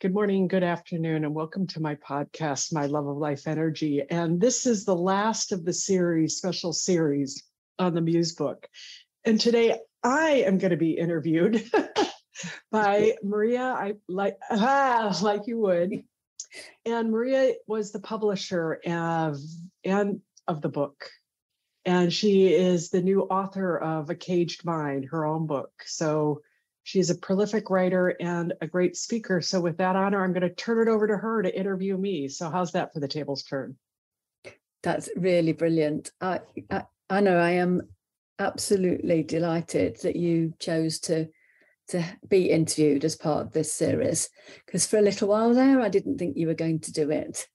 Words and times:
Good 0.00 0.14
morning, 0.14 0.48
good 0.48 0.62
afternoon, 0.62 1.26
and 1.26 1.34
welcome 1.34 1.66
to 1.66 1.80
my 1.80 1.94
podcast, 1.96 2.72
My 2.72 2.86
Love 2.86 3.06
of 3.06 3.18
Life 3.18 3.46
Energy. 3.46 4.02
And 4.08 4.40
this 4.40 4.64
is 4.64 4.86
the 4.86 4.96
last 4.96 5.52
of 5.52 5.66
the 5.66 5.74
series, 5.74 6.38
special 6.38 6.72
series 6.72 7.44
on 7.78 7.92
the 7.92 8.00
Muse 8.00 8.32
book. 8.32 8.66
And 9.26 9.38
today 9.38 9.78
I 10.02 10.44
am 10.46 10.56
going 10.56 10.70
to 10.70 10.78
be 10.78 10.92
interviewed 10.92 11.70
by 12.72 13.16
Maria, 13.22 13.60
I 13.60 13.96
like 14.08 14.38
ah, 14.50 15.18
like 15.22 15.46
you 15.46 15.58
would. 15.58 16.02
And 16.86 17.10
Maria 17.10 17.56
was 17.66 17.92
the 17.92 18.00
publisher 18.00 18.80
of 18.86 19.36
and 19.84 20.22
of 20.48 20.62
the 20.62 20.70
book. 20.70 21.10
And 21.84 22.10
she 22.10 22.54
is 22.54 22.88
the 22.88 23.02
new 23.02 23.24
author 23.24 23.76
of 23.76 24.08
A 24.08 24.14
Caged 24.14 24.64
Mind, 24.64 25.08
her 25.10 25.26
own 25.26 25.46
book. 25.46 25.72
So 25.84 26.40
She's 26.82 27.10
a 27.10 27.14
prolific 27.14 27.70
writer 27.70 28.16
and 28.20 28.54
a 28.60 28.66
great 28.66 28.96
speaker. 28.96 29.40
So, 29.40 29.60
with 29.60 29.76
that 29.78 29.96
honor, 29.96 30.24
I'm 30.24 30.32
going 30.32 30.42
to 30.42 30.54
turn 30.54 30.86
it 30.86 30.90
over 30.90 31.06
to 31.06 31.16
her 31.16 31.42
to 31.42 31.58
interview 31.58 31.96
me. 31.96 32.28
So, 32.28 32.50
how's 32.50 32.72
that 32.72 32.92
for 32.92 33.00
the 33.00 33.08
tables 33.08 33.42
turn? 33.42 33.76
That's 34.82 35.10
really 35.16 35.52
brilliant. 35.52 36.10
I, 36.20 36.40
I, 37.10 37.20
know 37.20 37.36
I 37.36 37.50
am 37.50 37.82
absolutely 38.38 39.22
delighted 39.22 39.98
that 40.02 40.16
you 40.16 40.54
chose 40.58 40.98
to 41.00 41.28
to 41.88 42.04
be 42.28 42.50
interviewed 42.50 43.04
as 43.04 43.16
part 43.16 43.46
of 43.46 43.52
this 43.52 43.72
series 43.72 44.28
because 44.64 44.86
for 44.86 44.98
a 44.98 45.02
little 45.02 45.26
while 45.28 45.52
there 45.52 45.80
I 45.80 45.88
didn't 45.88 46.18
think 46.18 46.36
you 46.36 46.46
were 46.46 46.54
going 46.54 46.78
to 46.80 46.92
do 46.92 47.10
it. 47.10 47.46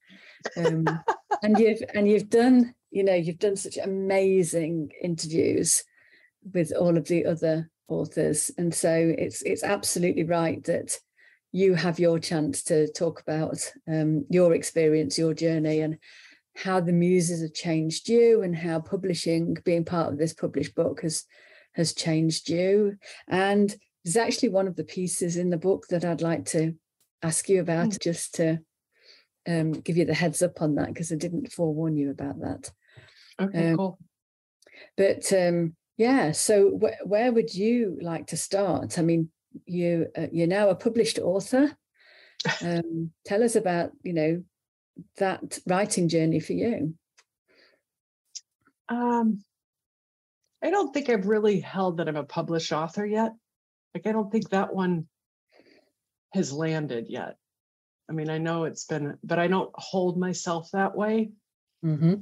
Um, 0.56 0.84
and 1.42 1.58
you've 1.58 1.82
and 1.94 2.08
you've 2.08 2.28
done 2.28 2.74
you 2.90 3.02
know 3.02 3.14
you've 3.14 3.38
done 3.38 3.56
such 3.56 3.78
amazing 3.78 4.92
interviews 5.02 5.82
with 6.52 6.72
all 6.72 6.96
of 6.96 7.08
the 7.08 7.24
other 7.26 7.70
authors. 7.88 8.50
And 8.58 8.74
so 8.74 9.14
it's 9.16 9.42
it's 9.42 9.62
absolutely 9.62 10.24
right 10.24 10.62
that 10.64 10.98
you 11.52 11.74
have 11.74 11.98
your 11.98 12.18
chance 12.18 12.62
to 12.64 12.90
talk 12.92 13.20
about 13.20 13.72
um, 13.88 14.26
your 14.28 14.54
experience, 14.54 15.16
your 15.16 15.34
journey, 15.34 15.80
and 15.80 15.98
how 16.54 16.80
the 16.80 16.92
muses 16.92 17.42
have 17.42 17.54
changed 17.54 18.08
you, 18.08 18.42
and 18.42 18.56
how 18.56 18.80
publishing, 18.80 19.56
being 19.64 19.84
part 19.84 20.12
of 20.12 20.18
this 20.18 20.34
published 20.34 20.74
book, 20.74 21.02
has 21.02 21.24
has 21.72 21.94
changed 21.94 22.48
you. 22.48 22.96
And 23.28 23.74
there's 24.04 24.16
actually 24.16 24.50
one 24.50 24.66
of 24.66 24.76
the 24.76 24.84
pieces 24.84 25.36
in 25.36 25.50
the 25.50 25.56
book 25.58 25.86
that 25.88 26.04
I'd 26.04 26.22
like 26.22 26.44
to 26.46 26.74
ask 27.22 27.48
you 27.48 27.60
about, 27.60 27.88
mm. 27.88 28.02
just 28.02 28.34
to 28.34 28.58
um, 29.48 29.72
give 29.72 29.96
you 29.96 30.04
the 30.04 30.14
heads 30.14 30.42
up 30.42 30.62
on 30.62 30.74
that, 30.76 30.88
because 30.88 31.12
I 31.12 31.16
didn't 31.16 31.52
forewarn 31.52 31.96
you 31.96 32.10
about 32.10 32.40
that. 32.40 32.70
Okay, 33.40 33.70
um, 33.70 33.76
cool. 33.76 33.98
But 34.96 35.32
um, 35.32 35.76
yeah. 35.96 36.32
So 36.32 36.78
wh- 36.78 37.06
where 37.06 37.32
would 37.32 37.54
you 37.54 37.98
like 38.00 38.28
to 38.28 38.36
start? 38.36 38.98
I 38.98 39.02
mean, 39.02 39.30
you 39.64 40.08
uh, 40.16 40.26
you're 40.32 40.46
now 40.46 40.68
a 40.68 40.74
published 40.74 41.18
author. 41.18 41.76
Um, 42.62 43.10
tell 43.24 43.42
us 43.42 43.56
about 43.56 43.90
you 44.02 44.12
know 44.12 44.42
that 45.18 45.58
writing 45.66 46.08
journey 46.08 46.40
for 46.40 46.52
you. 46.52 46.94
Um, 48.88 49.42
I 50.62 50.70
don't 50.70 50.92
think 50.92 51.08
I've 51.08 51.26
really 51.26 51.60
held 51.60 51.98
that 51.98 52.08
I'm 52.08 52.16
a 52.16 52.24
published 52.24 52.72
author 52.72 53.04
yet. 53.04 53.32
Like 53.94 54.06
I 54.06 54.12
don't 54.12 54.30
think 54.30 54.50
that 54.50 54.74
one 54.74 55.06
has 56.32 56.52
landed 56.52 57.06
yet. 57.08 57.36
I 58.08 58.12
mean, 58.12 58.30
I 58.30 58.38
know 58.38 58.64
it's 58.64 58.84
been, 58.84 59.18
but 59.24 59.38
I 59.38 59.48
don't 59.48 59.70
hold 59.74 60.18
myself 60.18 60.70
that 60.72 60.96
way. 60.96 61.32
Mm-hmm. 61.84 62.14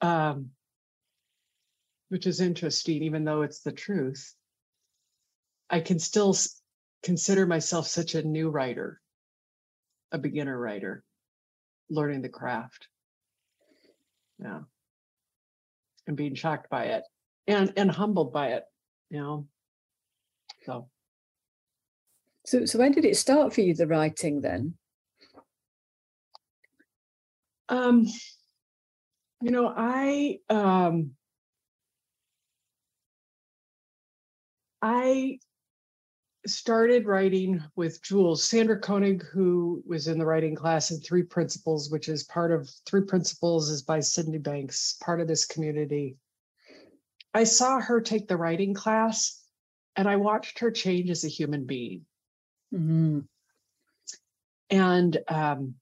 Um, 0.00 0.50
which 2.08 2.26
is 2.26 2.40
interesting, 2.40 3.02
even 3.02 3.24
though 3.24 3.42
it's 3.42 3.60
the 3.60 3.72
truth. 3.72 4.34
I 5.68 5.80
can 5.80 5.98
still 5.98 6.36
consider 7.02 7.46
myself 7.46 7.86
such 7.86 8.14
a 8.14 8.22
new 8.22 8.50
writer, 8.50 9.00
a 10.12 10.18
beginner 10.18 10.58
writer, 10.58 11.04
learning 11.90 12.22
the 12.22 12.28
craft. 12.28 12.88
Yeah. 14.38 14.60
And 16.06 16.16
being 16.16 16.34
shocked 16.34 16.70
by 16.70 16.84
it 16.84 17.02
and 17.46 17.72
and 17.76 17.90
humbled 17.90 18.32
by 18.32 18.48
it, 18.48 18.64
you 19.10 19.18
know. 19.18 19.46
So 20.64 20.88
so 22.44 22.64
so 22.64 22.78
when 22.78 22.92
did 22.92 23.04
it 23.04 23.16
start 23.16 23.52
for 23.52 23.60
you, 23.60 23.74
the 23.74 23.86
writing 23.86 24.40
then? 24.40 24.74
Um, 27.68 28.06
you 29.42 29.50
know, 29.50 29.72
I 29.76 30.38
um 30.48 31.12
I 34.82 35.38
started 36.46 37.06
writing 37.06 37.62
with 37.74 38.02
Jules 38.02 38.44
Sandra 38.44 38.78
Koenig, 38.78 39.24
who 39.24 39.82
was 39.86 40.06
in 40.06 40.18
the 40.18 40.26
writing 40.26 40.54
class 40.54 40.90
in 40.90 41.00
Three 41.00 41.22
Principles, 41.22 41.90
which 41.90 42.08
is 42.08 42.24
part 42.24 42.52
of 42.52 42.68
Three 42.86 43.02
Principles 43.02 43.70
is 43.70 43.82
by 43.82 44.00
Sydney 44.00 44.38
Banks, 44.38 44.96
part 45.02 45.20
of 45.20 45.28
this 45.28 45.44
community. 45.44 46.16
I 47.34 47.44
saw 47.44 47.80
her 47.80 48.00
take 48.00 48.28
the 48.28 48.36
writing 48.36 48.74
class 48.74 49.42
and 49.96 50.08
I 50.08 50.16
watched 50.16 50.60
her 50.60 50.70
change 50.70 51.10
as 51.10 51.24
a 51.24 51.28
human 51.28 51.64
being. 51.64 52.06
Mm-hmm. 52.72 53.20
And 54.70 55.18
um, 55.28 55.74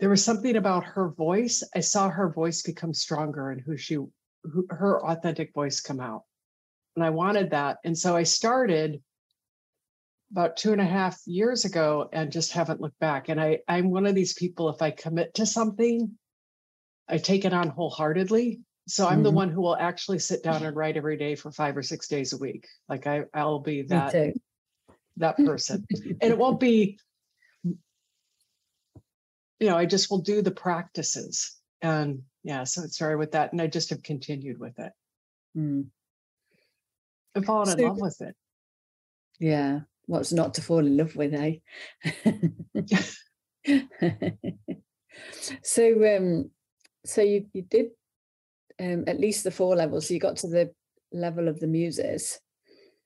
there 0.00 0.10
was 0.10 0.24
something 0.24 0.56
about 0.56 0.84
her 0.84 1.08
voice. 1.08 1.62
I 1.74 1.80
saw 1.80 2.08
her 2.08 2.28
voice 2.28 2.62
become 2.62 2.94
stronger 2.94 3.50
and 3.50 3.60
who 3.60 3.76
she, 3.76 3.94
who, 3.94 4.66
her 4.70 5.04
authentic 5.04 5.52
voice 5.52 5.80
come 5.80 6.00
out 6.00 6.24
and 6.96 7.04
I 7.04 7.10
wanted 7.10 7.50
that. 7.50 7.78
And 7.84 7.96
so 7.96 8.16
I 8.16 8.22
started 8.24 9.02
about 10.30 10.56
two 10.56 10.72
and 10.72 10.80
a 10.80 10.86
half 10.86 11.20
years 11.26 11.64
ago 11.64 12.08
and 12.12 12.32
just 12.32 12.52
haven't 12.52 12.80
looked 12.80 12.98
back. 12.98 13.28
And 13.28 13.40
I, 13.40 13.60
I'm 13.68 13.90
one 13.90 14.06
of 14.06 14.14
these 14.14 14.32
people, 14.32 14.70
if 14.70 14.80
I 14.80 14.90
commit 14.90 15.34
to 15.34 15.46
something, 15.46 16.12
I 17.08 17.18
take 17.18 17.44
it 17.44 17.52
on 17.52 17.68
wholeheartedly. 17.68 18.60
So 18.88 19.06
I'm 19.06 19.16
mm-hmm. 19.16 19.22
the 19.24 19.30
one 19.30 19.50
who 19.50 19.60
will 19.60 19.76
actually 19.76 20.18
sit 20.18 20.42
down 20.42 20.64
and 20.64 20.74
write 20.74 20.96
every 20.96 21.16
day 21.16 21.34
for 21.34 21.52
five 21.52 21.76
or 21.76 21.82
six 21.82 22.08
days 22.08 22.32
a 22.32 22.38
week. 22.38 22.66
Like 22.88 23.06
I, 23.06 23.24
I'll 23.32 23.60
be 23.60 23.82
that 23.82 24.34
that 25.18 25.36
person. 25.44 25.86
and 25.90 26.32
it 26.32 26.38
won't 26.38 26.58
be, 26.58 26.98
you 27.62 27.76
know, 29.60 29.76
I 29.76 29.86
just 29.86 30.10
will 30.10 30.22
do 30.22 30.42
the 30.42 30.50
practices. 30.50 31.56
And 31.80 32.22
yeah, 32.42 32.64
so 32.64 32.82
it 32.82 32.92
started 32.92 33.18
with 33.18 33.32
that. 33.32 33.52
And 33.52 33.60
I 33.60 33.66
just 33.66 33.90
have 33.90 34.02
continued 34.02 34.58
with 34.58 34.78
it. 34.78 34.92
Mm 35.56 35.86
and 37.34 37.44
fallen 37.44 37.66
so, 37.66 37.78
in 37.78 37.88
love 37.88 38.00
with 38.00 38.20
it. 38.20 38.34
Yeah. 39.38 39.80
What's 40.06 40.32
not 40.32 40.54
to 40.54 40.62
fall 40.62 40.78
in 40.78 40.96
love 40.96 41.14
with, 41.16 41.34
eh? 41.34 41.56
so 45.62 46.16
um 46.16 46.50
so 47.04 47.22
you 47.22 47.46
you 47.52 47.62
did 47.62 47.86
um 48.80 49.04
at 49.06 49.20
least 49.20 49.44
the 49.44 49.50
four 49.50 49.76
levels. 49.76 50.08
So 50.08 50.14
you 50.14 50.20
got 50.20 50.36
to 50.38 50.48
the 50.48 50.72
level 51.12 51.48
of 51.48 51.60
the 51.60 51.66
muses. 51.66 52.40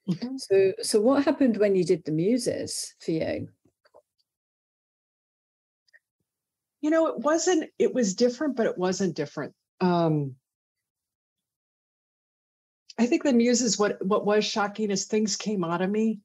Mm-hmm. 0.09 0.37
So 0.37 0.73
so 0.83 1.01
what 1.01 1.25
happened 1.25 1.59
when 1.59 1.75
you 1.75 1.85
did 1.85 2.05
the 2.05 2.13
muses 2.13 2.95
for 3.01 3.11
you? 3.11 3.49
You 6.81 6.91
know, 6.91 7.09
it 7.09 7.19
wasn't, 7.19 7.71
it 7.79 7.93
was 7.95 8.15
different, 8.15 8.55
but 8.55 8.67
it 8.67 8.79
wasn't 8.79 9.17
different. 9.17 9.55
Um 9.81 10.37
I 12.99 13.07
think 13.07 13.23
the 13.23 13.33
muses 13.33 13.79
what 13.79 14.05
what 14.05 14.25
was 14.25 14.45
shocking 14.45 14.91
is 14.91 15.05
things 15.05 15.37
came 15.37 15.65
out 15.65 15.83
of 15.83 15.91
me 15.91 16.21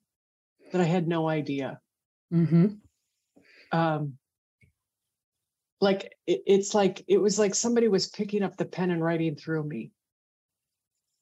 that 0.72 0.82
I 0.82 0.86
had 0.86 1.08
no 1.08 1.28
idea. 1.28 1.80
Mm-hmm. 2.34 2.68
Um, 3.72 4.14
like 5.82 6.14
it, 6.26 6.44
it's 6.46 6.74
like 6.74 7.04
it 7.08 7.18
was 7.18 7.38
like 7.38 7.56
somebody 7.56 7.88
was 7.88 8.08
picking 8.08 8.44
up 8.44 8.56
the 8.56 8.66
pen 8.66 8.92
and 8.92 9.04
writing 9.04 9.36
through 9.36 9.64
me, 9.64 9.92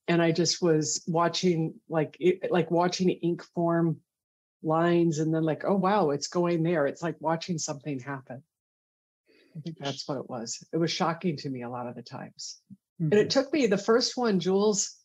and 0.08 0.22
I 0.22 0.32
just 0.32 0.62
was 0.62 1.04
watching 1.08 1.74
like 1.90 2.16
it, 2.20 2.52
like 2.52 2.70
watching 2.70 3.10
ink 3.10 3.44
form 3.56 3.98
lines, 4.62 5.18
and 5.18 5.34
then 5.34 5.44
like 5.44 5.64
oh 5.66 5.78
wow, 5.78 6.12
it's 6.12 6.28
going 6.28 6.62
there. 6.62 6.86
It's 6.86 7.02
like 7.02 7.16
watching 7.20 7.58
something 7.58 8.00
happen. 8.00 8.44
I 9.58 9.62
think 9.62 9.78
that's 9.80 10.08
what 10.08 10.20
it 10.20 10.30
was. 10.30 10.64
It 10.72 10.78
was 10.78 10.92
shocking 10.92 11.38
to 11.38 11.50
me 11.50 11.64
a 11.64 11.70
lot 11.70 11.88
of 11.88 11.96
the 11.96 12.04
times. 12.04 12.60
Mm-hmm. 13.02 13.06
And 13.06 13.14
it 13.14 13.30
mm-hmm. 13.30 13.40
took 13.40 13.52
me 13.52 13.66
the 13.66 13.80
first 13.80 14.16
one, 14.16 14.40
Jules 14.40 14.99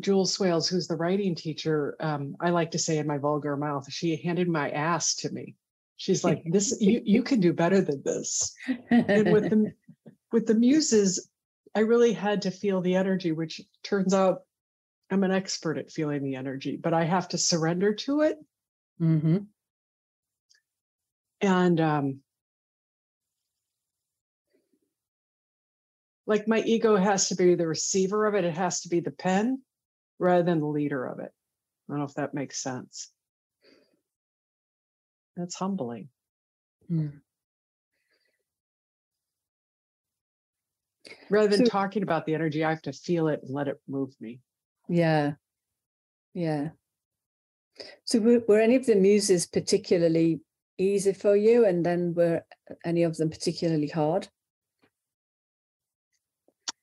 Jules 0.00 0.32
Swales, 0.32 0.68
who's 0.68 0.86
the 0.88 0.96
writing 0.96 1.34
teacher, 1.34 1.96
um, 2.00 2.36
I 2.40 2.50
like 2.50 2.70
to 2.72 2.78
say 2.78 2.98
in 2.98 3.06
my 3.06 3.18
vulgar 3.18 3.56
mouth, 3.56 3.90
she 3.92 4.16
handed 4.16 4.48
my 4.48 4.70
ass 4.70 5.14
to 5.16 5.30
me. 5.30 5.54
She's 5.96 6.24
like, 6.24 6.42
"This, 6.46 6.76
you, 6.80 7.00
you 7.04 7.22
can 7.22 7.40
do 7.40 7.52
better 7.52 7.80
than 7.80 8.02
this." 8.04 8.54
And 8.90 9.32
with 9.32 9.50
the 9.50 9.72
with 10.32 10.46
the 10.46 10.54
muses, 10.54 11.28
I 11.74 11.80
really 11.80 12.12
had 12.12 12.42
to 12.42 12.50
feel 12.50 12.80
the 12.80 12.96
energy, 12.96 13.32
which 13.32 13.60
turns 13.82 14.14
out 14.14 14.42
I'm 15.10 15.24
an 15.24 15.30
expert 15.30 15.78
at 15.78 15.90
feeling 15.90 16.22
the 16.22 16.36
energy, 16.36 16.76
but 16.76 16.94
I 16.94 17.04
have 17.04 17.28
to 17.28 17.38
surrender 17.38 17.94
to 17.94 18.22
it. 18.22 18.38
hmm 18.98 19.38
And 21.40 21.80
um, 21.80 22.20
like 26.26 26.48
my 26.48 26.60
ego 26.60 26.96
has 26.96 27.28
to 27.28 27.36
be 27.36 27.54
the 27.54 27.66
receiver 27.66 28.26
of 28.26 28.34
it, 28.34 28.44
it 28.44 28.54
has 28.54 28.80
to 28.80 28.88
be 28.88 29.00
the 29.00 29.10
pen 29.10 29.62
rather 30.18 30.42
than 30.42 30.60
the 30.60 30.66
leader 30.66 31.04
of 31.06 31.18
it. 31.18 31.32
I 31.88 31.92
don't 31.92 31.98
know 31.98 32.04
if 32.04 32.14
that 32.14 32.34
makes 32.34 32.62
sense. 32.62 33.10
That's 35.36 35.54
humbling. 35.54 36.08
Mm. 36.90 37.20
Rather 41.30 41.48
than 41.48 41.66
So- 41.66 41.70
talking 41.70 42.02
about 42.02 42.26
the 42.26 42.34
energy, 42.34 42.64
I 42.64 42.70
have 42.70 42.82
to 42.82 42.92
feel 42.92 43.28
it 43.28 43.42
and 43.42 43.50
let 43.50 43.68
it 43.68 43.80
move 43.88 44.14
me. 44.20 44.40
Yeah. 44.88 45.34
Yeah. 46.32 46.70
So 48.04 48.20
were, 48.20 48.40
were 48.46 48.60
any 48.60 48.76
of 48.76 48.86
the 48.86 48.94
muses 48.94 49.46
particularly 49.46 50.40
easy 50.78 51.12
for 51.12 51.36
you? 51.36 51.64
And 51.64 51.84
then 51.84 52.14
were 52.14 52.44
any 52.84 53.02
of 53.02 53.16
them 53.16 53.30
particularly 53.30 53.88
hard? 53.88 54.28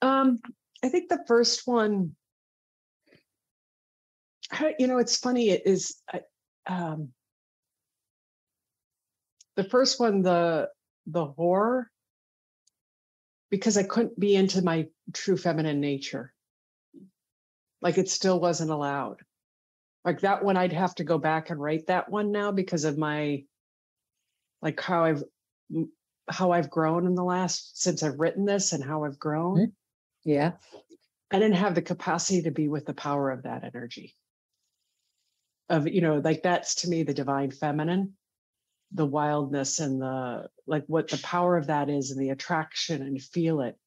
Um, 0.01 0.39
I 0.83 0.89
think 0.89 1.09
the 1.09 1.23
first 1.27 1.67
one, 1.67 2.15
You 4.77 4.87
know, 4.87 4.97
it's 4.97 5.17
funny. 5.17 5.49
It 5.49 5.63
is, 5.65 6.01
um, 6.67 7.09
the 9.55 9.63
first 9.63 9.99
one, 9.99 10.21
the 10.21 10.69
the 11.07 11.25
horror, 11.25 11.89
because 13.49 13.77
I 13.77 13.83
couldn't 13.83 14.19
be 14.19 14.35
into 14.35 14.61
my 14.61 14.87
true 15.13 15.37
feminine 15.37 15.79
nature. 15.79 16.33
Like 17.81 17.97
it 17.97 18.09
still 18.09 18.39
wasn't 18.39 18.71
allowed. 18.71 19.17
Like 20.05 20.21
that 20.21 20.43
one, 20.43 20.57
I'd 20.57 20.73
have 20.73 20.95
to 20.95 21.03
go 21.03 21.17
back 21.17 21.49
and 21.49 21.61
write 21.61 21.87
that 21.87 22.09
one 22.09 22.31
now 22.31 22.51
because 22.51 22.85
of 22.85 22.97
my, 22.97 23.43
like 24.61 24.79
how 24.79 25.05
I've 25.05 25.23
how 26.29 26.51
I've 26.51 26.69
grown 26.69 27.05
in 27.07 27.15
the 27.15 27.23
last 27.23 27.81
since 27.81 28.03
I've 28.03 28.19
written 28.19 28.45
this 28.45 28.73
and 28.73 28.83
how 28.83 29.03
I've 29.03 29.19
grown. 29.19 29.73
Yeah. 30.23 30.53
I 31.31 31.39
didn't 31.39 31.55
have 31.55 31.75
the 31.75 31.81
capacity 31.81 32.43
to 32.43 32.51
be 32.51 32.67
with 32.67 32.85
the 32.85 32.93
power 32.93 33.31
of 33.31 33.43
that 33.43 33.63
energy. 33.63 34.15
Of, 35.71 35.87
you 35.87 36.01
know, 36.01 36.21
like 36.23 36.43
that's 36.43 36.75
to 36.81 36.89
me 36.89 37.03
the 37.03 37.13
divine 37.13 37.49
feminine, 37.49 38.13
the 38.91 39.05
wildness 39.05 39.79
and 39.79 40.01
the 40.01 40.49
like 40.67 40.83
what 40.87 41.07
the 41.07 41.17
power 41.23 41.57
of 41.57 41.67
that 41.67 41.89
is 41.89 42.11
and 42.11 42.19
the 42.21 42.29
attraction 42.29 43.01
and 43.01 43.21
feel 43.21 43.61
it. 43.61 43.77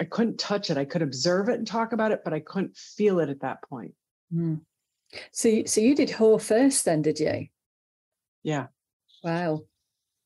I 0.00 0.04
couldn't 0.04 0.38
touch 0.38 0.70
it. 0.70 0.78
I 0.78 0.86
could 0.86 1.02
observe 1.02 1.48
it 1.50 1.58
and 1.58 1.66
talk 1.66 1.92
about 1.92 2.12
it, 2.12 2.22
but 2.24 2.32
I 2.32 2.40
couldn't 2.40 2.76
feel 2.76 3.20
it 3.20 3.28
at 3.28 3.40
that 3.40 3.62
point. 3.68 3.92
Mm. 4.34 4.60
So, 5.32 5.48
you- 5.48 5.66
so 5.66 5.80
you 5.80 5.94
did 5.94 6.08
Whore 6.08 6.40
first 6.40 6.84
then, 6.84 7.02
did 7.02 7.20
you? 7.20 7.48
Yeah. 8.42 8.68
Wow. 9.22 9.64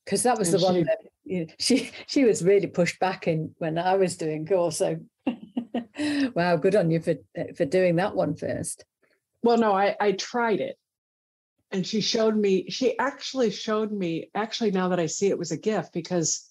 Because 0.05 0.23
that 0.23 0.37
was 0.39 0.53
And 0.53 0.61
the 0.61 0.65
one 0.65 0.83
that 0.83 0.99
you 1.25 1.39
know, 1.41 1.53
she 1.59 1.91
she 2.07 2.23
was 2.25 2.43
really 2.43 2.67
pushed 2.67 2.99
back 2.99 3.27
in 3.27 3.53
when 3.57 3.77
I 3.77 3.95
was 3.95 4.17
doing 4.17 4.45
Gore. 4.45 4.71
So 4.71 4.99
wow, 6.35 6.55
good 6.57 6.75
on 6.75 6.91
you 6.91 6.99
for 7.01 7.15
for 7.55 7.65
doing 7.65 7.95
that 7.97 8.15
one 8.15 8.35
first. 8.35 8.85
Well, 9.43 9.57
no, 9.57 9.73
I, 9.73 9.95
I 9.99 10.13
tried 10.13 10.61
it. 10.61 10.77
And 11.71 11.85
she 11.85 12.01
showed 12.01 12.35
me, 12.35 12.69
she 12.69 12.97
actually 12.97 13.51
showed 13.51 13.91
me, 13.91 14.29
actually, 14.33 14.71
now 14.71 14.89
that 14.89 14.99
I 14.99 15.07
see 15.07 15.27
it 15.27 15.37
was 15.37 15.51
a 15.51 15.57
gift 15.57 15.91
because 15.91 16.49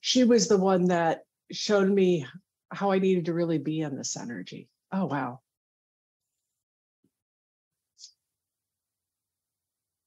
she 0.00 0.24
was 0.24 0.48
the 0.48 0.56
one 0.56 0.86
that 0.86 1.20
showed 1.52 1.88
me 1.88 2.26
how 2.72 2.90
I 2.90 2.98
needed 2.98 3.26
to 3.26 3.34
really 3.34 3.58
be 3.58 3.80
in 3.80 3.96
this 3.96 4.16
energy. 4.16 4.68
Oh, 4.92 5.06
wow. 5.06 5.40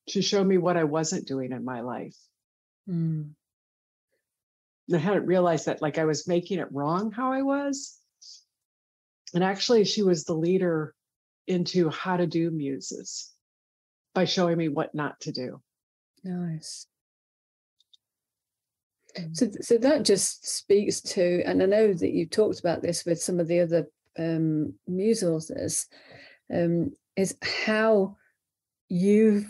She 0.09 0.21
showed 0.21 0.47
me 0.47 0.57
what 0.57 0.77
I 0.77 0.83
wasn't 0.83 1.27
doing 1.27 1.51
in 1.51 1.63
my 1.63 1.81
life. 1.81 2.17
Mm. 2.89 3.29
I 4.93 4.97
hadn't 4.97 5.27
realized 5.27 5.67
that, 5.67 5.81
like, 5.81 5.97
I 5.97 6.05
was 6.05 6.27
making 6.27 6.59
it 6.59 6.71
wrong 6.71 7.11
how 7.11 7.31
I 7.31 7.43
was. 7.43 7.97
And 9.33 9.43
actually, 9.43 9.85
she 9.85 10.03
was 10.03 10.25
the 10.25 10.33
leader 10.33 10.93
into 11.47 11.89
how 11.89 12.17
to 12.17 12.27
do 12.27 12.51
muses 12.51 13.31
by 14.13 14.25
showing 14.25 14.57
me 14.57 14.69
what 14.69 14.93
not 14.93 15.19
to 15.21 15.31
do. 15.31 15.61
Nice. 16.23 16.87
Mm. 19.17 19.35
So, 19.35 19.49
so 19.61 19.77
that 19.77 20.05
just 20.05 20.47
speaks 20.47 21.01
to, 21.01 21.43
and 21.43 21.61
I 21.61 21.65
know 21.65 21.93
that 21.93 22.11
you've 22.11 22.29
talked 22.29 22.59
about 22.59 22.81
this 22.81 23.05
with 23.05 23.21
some 23.21 23.39
of 23.39 23.47
the 23.47 23.59
other 23.61 23.87
um, 24.17 24.73
muse 24.87 25.23
authors, 25.23 25.87
um, 26.53 26.91
is 27.15 27.35
how 27.65 28.17
you've, 28.89 29.45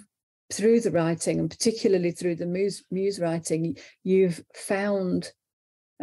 through 0.52 0.82
the 0.82 0.92
writing 0.92 1.40
and 1.40 1.50
particularly 1.50 2.12
through 2.12 2.36
the 2.36 2.46
muse, 2.46 2.84
muse 2.92 3.20
writing, 3.20 3.78
you've 4.04 4.44
found. 4.56 5.32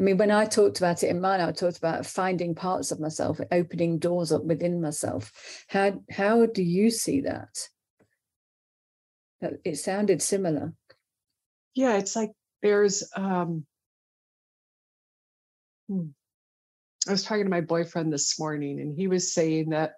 I 0.00 0.02
mean, 0.02 0.16
when 0.16 0.30
I 0.30 0.46
talked 0.46 0.78
about 0.78 1.02
it 1.02 1.10
in 1.10 1.20
mine, 1.20 1.42
I 1.42 1.52
talked 1.52 1.76
about 1.76 2.06
finding 2.06 2.54
parts 2.54 2.90
of 2.90 3.00
myself, 3.00 3.38
opening 3.52 3.98
doors 3.98 4.32
up 4.32 4.42
within 4.42 4.80
myself. 4.80 5.30
How 5.68 6.00
how 6.10 6.46
do 6.46 6.62
you 6.62 6.90
see 6.90 7.20
that? 7.20 7.68
It 9.62 9.76
sounded 9.76 10.22
similar. 10.22 10.72
Yeah, 11.74 11.98
it's 11.98 12.16
like 12.16 12.30
there's 12.62 13.10
um 13.14 13.66
hmm. 15.86 16.06
I 17.06 17.10
was 17.10 17.22
talking 17.22 17.44
to 17.44 17.50
my 17.50 17.60
boyfriend 17.60 18.10
this 18.10 18.40
morning 18.40 18.80
and 18.80 18.96
he 18.96 19.06
was 19.06 19.34
saying 19.34 19.68
that 19.70 19.96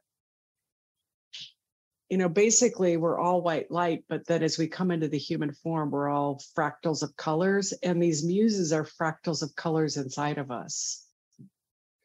you 2.13 2.19
know 2.19 2.29
basically 2.29 2.99
we're 2.99 3.19
all 3.19 3.41
white 3.41 3.71
light 3.71 4.05
but 4.07 4.27
that 4.27 4.43
as 4.43 4.59
we 4.59 4.69
come 4.69 4.91
into 4.91 5.09
the 5.09 5.17
human 5.17 5.51
form 5.51 5.91
we're 5.91 6.11
all 6.11 6.39
fractals 6.55 7.03
of 7.03 7.17
colors 7.17 7.73
and 7.83 8.03
these 8.03 8.23
muses 8.23 8.71
are 8.71 8.85
fractals 8.85 9.43
of 9.43 9.57
colors 9.57 9.97
inside 9.97 10.37
of 10.37 10.51
us 10.51 11.07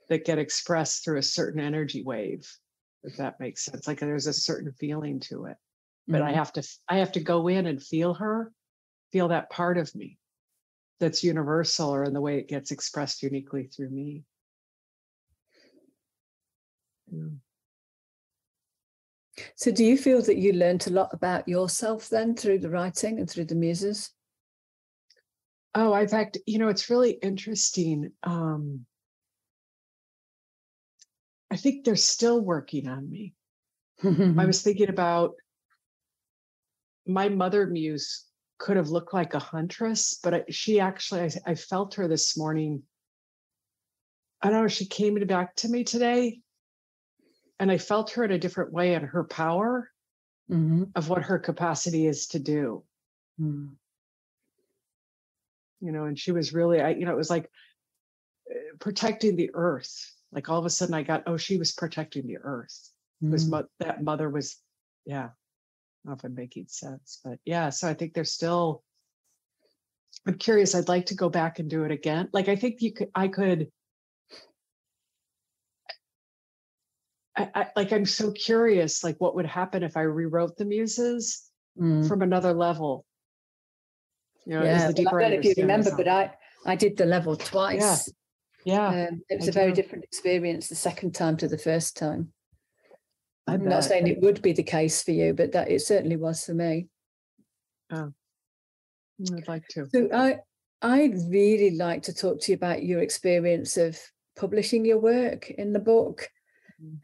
that 0.08 0.24
get 0.24 0.40
expressed 0.40 1.04
through 1.04 1.18
a 1.18 1.22
certain 1.22 1.60
energy 1.60 2.04
wave 2.04 2.50
if 3.04 3.18
that 3.18 3.38
makes 3.42 3.66
sense 3.66 3.86
like 3.86 4.00
there's 4.00 4.28
a 4.28 4.34
certain 4.34 4.72
feeling 4.72 5.20
to 5.20 5.44
it 5.44 5.58
but 6.08 6.22
I 6.22 6.32
Mhm. 6.32 6.36
have 6.36 6.54
to 6.54 6.64
I 6.88 7.00
have 7.00 7.12
to 7.12 7.20
go 7.20 7.50
in 7.50 7.66
and 7.66 7.84
feel 7.84 8.14
her, 8.14 8.54
feel 9.12 9.28
that 9.28 9.50
part 9.50 9.78
of 9.78 9.94
me 9.94 10.18
that's 11.02 11.22
universal 11.22 11.94
or 11.94 12.06
in 12.06 12.14
the 12.14 12.22
way 12.22 12.40
it 12.40 12.48
gets 12.48 12.72
expressed 12.72 13.24
uniquely 13.24 13.68
through 13.68 13.90
me. 13.90 14.24
Yeah. 17.12 17.47
So, 19.56 19.72
do 19.72 19.84
you 19.84 19.98
feel 19.98 20.22
that 20.24 20.38
you 20.38 20.54
learned 20.54 20.88
a 20.88 20.92
lot 20.92 21.14
about 21.14 21.48
yourself 21.48 22.10
then 22.10 22.36
through 22.36 22.60
the 22.60 22.70
writing 22.70 23.20
and 23.20 23.30
through 23.30 23.46
the 23.46 23.56
muses? 23.56 24.12
Oh, 25.76 25.94
in 25.96 26.08
fact, 26.08 26.38
you 26.48 26.58
know, 26.58 26.70
it's 26.70 26.90
really 26.90 27.12
interesting. 27.12 28.12
Um, 28.24 28.86
I 31.52 31.58
think 31.58 31.86
they're 31.86 31.96
still 31.96 32.42
working 32.42 32.88
on 32.88 33.10
me. 33.10 33.34
I 34.04 34.46
was 34.46 34.62
thinking 34.62 34.90
about 34.90 35.36
my 37.06 37.30
mother 37.30 37.68
muse 37.68 38.26
could 38.58 38.78
have 38.78 38.90
looked 38.90 39.14
like 39.14 39.34
a 39.34 39.40
huntress, 39.40 40.20
but 40.22 40.34
I, 40.34 40.44
she 40.50 40.80
actually, 40.80 41.22
I, 41.22 41.32
I 41.46 41.56
felt 41.56 41.96
her 41.96 42.08
this 42.08 42.38
morning. 42.38 42.84
I 44.42 44.50
don't 44.50 44.64
know, 44.64 44.68
she 44.68 44.88
came 44.88 45.16
back 45.16 45.56
to 45.58 45.70
me 45.70 45.84
today 45.84 46.42
and 47.60 47.72
I 47.72 47.78
felt 47.78 48.12
her 48.12 48.24
in 48.24 48.32
a 48.32 48.40
different 48.40 48.72
way 48.72 48.94
and 48.94 49.06
her 49.06 49.24
power 49.24 49.92
Mhm. 50.50 50.92
of 50.96 51.10
what 51.10 51.24
her 51.24 51.40
capacity 51.40 52.06
is 52.06 52.28
to 52.28 52.40
do, 52.40 52.84
Mm. 53.40 53.76
you 55.82 55.92
know, 55.92 56.06
and 56.06 56.18
she 56.18 56.32
was 56.32 56.54
really, 56.54 56.82
I, 56.82 56.90
you 56.92 57.06
know, 57.06 57.12
it 57.14 57.18
was 57.18 57.30
like 57.30 57.52
uh, 58.50 58.54
protecting 58.80 59.36
the 59.36 59.52
earth. 59.54 60.14
Like 60.32 60.50
all 60.50 60.60
of 60.60 60.66
a 60.66 60.70
sudden 60.70 60.94
I 60.96 61.04
got, 61.04 61.24
oh, 61.28 61.38
she 61.38 61.58
was 61.58 61.72
protecting 61.74 62.28
the 62.28 62.38
earth. 62.38 62.94
It 63.22 63.28
was 63.30 63.46
Mm. 63.48 63.50
mo- 63.52 63.70
that 63.80 64.04
mother 64.04 64.30
was, 64.30 64.62
yeah. 65.06 65.26
I 65.26 65.30
don't 65.30 66.06
know 66.06 66.14
if 66.14 66.24
I'm 66.24 66.36
making 66.36 66.68
sense, 66.68 67.20
but 67.24 67.40
yeah. 67.44 67.70
So 67.70 67.88
I 67.90 67.94
think 67.94 68.14
they're 68.14 68.24
still. 68.24 68.84
I'm 70.26 70.38
curious. 70.38 70.76
I'd 70.76 70.88
like 70.90 71.06
to 71.08 71.16
go 71.16 71.30
back 71.30 71.60
and 71.60 71.70
do 71.70 71.84
it 71.84 71.92
again. 71.92 72.30
Like 72.34 72.48
I 72.50 72.56
think 72.56 72.82
you 72.82 72.94
could. 72.94 73.10
I 73.16 73.28
could. 73.28 73.72
I, 77.38 77.50
I 77.56 77.68
like. 77.76 77.92
I'm 77.94 78.06
so 78.06 78.32
curious. 78.32 79.04
Like 79.04 79.16
what 79.20 79.36
would 79.36 79.46
happen 79.46 79.84
if 79.84 79.96
I 79.96 80.02
rewrote 80.02 80.58
the 80.58 80.66
muses 80.66 81.44
Mm. 81.80 82.08
from 82.08 82.24
another 82.24 82.54
level? 82.54 83.06
You 84.48 84.56
know, 84.56 84.64
Yeah, 84.64 84.92
the 84.92 85.04
well, 85.04 85.16
I 85.16 85.22
don't 85.22 85.32
know 85.34 85.38
if 85.38 85.46
you 85.58 85.62
remember, 85.64 85.92
but. 85.96 86.08
I 86.08 86.34
I 86.66 86.76
did 86.76 86.98
the 86.98 87.06
level 87.06 87.36
twice. 87.36 88.12
yeah, 88.66 88.88
Um, 89.10 89.22
it 89.30 89.40
was 89.40 89.48
I 89.48 89.52
a 89.52 89.54
very 89.54 89.72
different 89.74 90.04
experience 90.04 90.70
the 90.70 90.76
second 90.76 91.14
time 91.14 91.38
to 91.38 91.48
the 91.48 91.58
first 91.58 91.96
time. 91.96 92.34
I 93.46 93.54
am 93.54 93.64
not 93.66 93.84
saying 93.84 94.08
it 94.08 94.22
would 94.22 94.42
be 94.42 94.54
the 94.54 94.64
case 94.64 95.04
for 95.04 95.12
you, 95.12 95.34
but 95.36 95.52
that 95.52 95.70
it 95.70 95.82
certainly 95.82 96.16
was 96.18 96.44
for 96.44 96.56
me. 96.56 96.88
Oh, 97.92 98.12
I'd 99.36 99.48
like 99.48 99.68
to. 99.70 99.86
So 99.94 100.10
I, 100.12 100.40
I'd 100.82 101.14
really 101.30 101.76
like 101.78 102.02
to 102.04 102.14
talk 102.14 102.42
to 102.42 102.52
you 102.52 102.56
about 102.56 102.84
your 102.84 103.02
experience 103.02 103.78
of 103.78 104.00
publishing 104.36 104.84
your 104.84 105.00
work 105.00 105.52
in 105.52 105.74
the 105.74 105.80
book. 105.80 106.28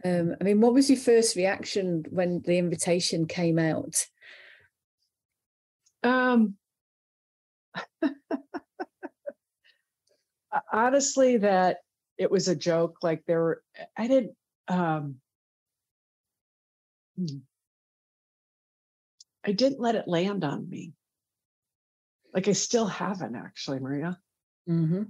Um, 0.06 0.36
I 0.40 0.44
mean, 0.44 0.62
what 0.62 0.74
was 0.74 0.90
your 0.90 1.00
first 1.00 1.36
reaction 1.36 2.06
when 2.10 2.42
the 2.46 2.58
invitation 2.58 3.26
came 3.26 3.58
out? 3.58 4.06
Um, 6.04 6.56
honestly, 10.72 11.38
that 11.38 11.78
it 12.18 12.30
was 12.30 12.48
a 12.48 12.56
joke. 12.56 12.98
Like 13.02 13.24
there 13.26 13.40
were, 13.40 13.64
I 13.98 14.08
didn't. 14.08 14.36
Um, 14.68 15.16
hmm. 17.18 17.38
I 19.46 19.52
didn't 19.52 19.82
let 19.82 19.96
it 19.96 20.08
land 20.08 20.46
on 20.46 20.70
me. 20.70 20.94
Like 22.34 22.48
I 22.48 22.54
still 22.54 22.88
haven't 22.88 23.36
actually, 23.36 23.80
Maria. 23.80 24.18
Mm-hmm. 24.70 25.04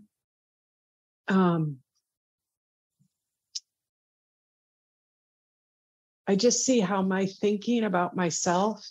Um, 1.27 1.77
I 6.27 6.35
just 6.35 6.65
see 6.65 6.79
how 6.79 7.01
my 7.01 7.25
thinking 7.25 7.83
about 7.83 8.15
myself. 8.15 8.85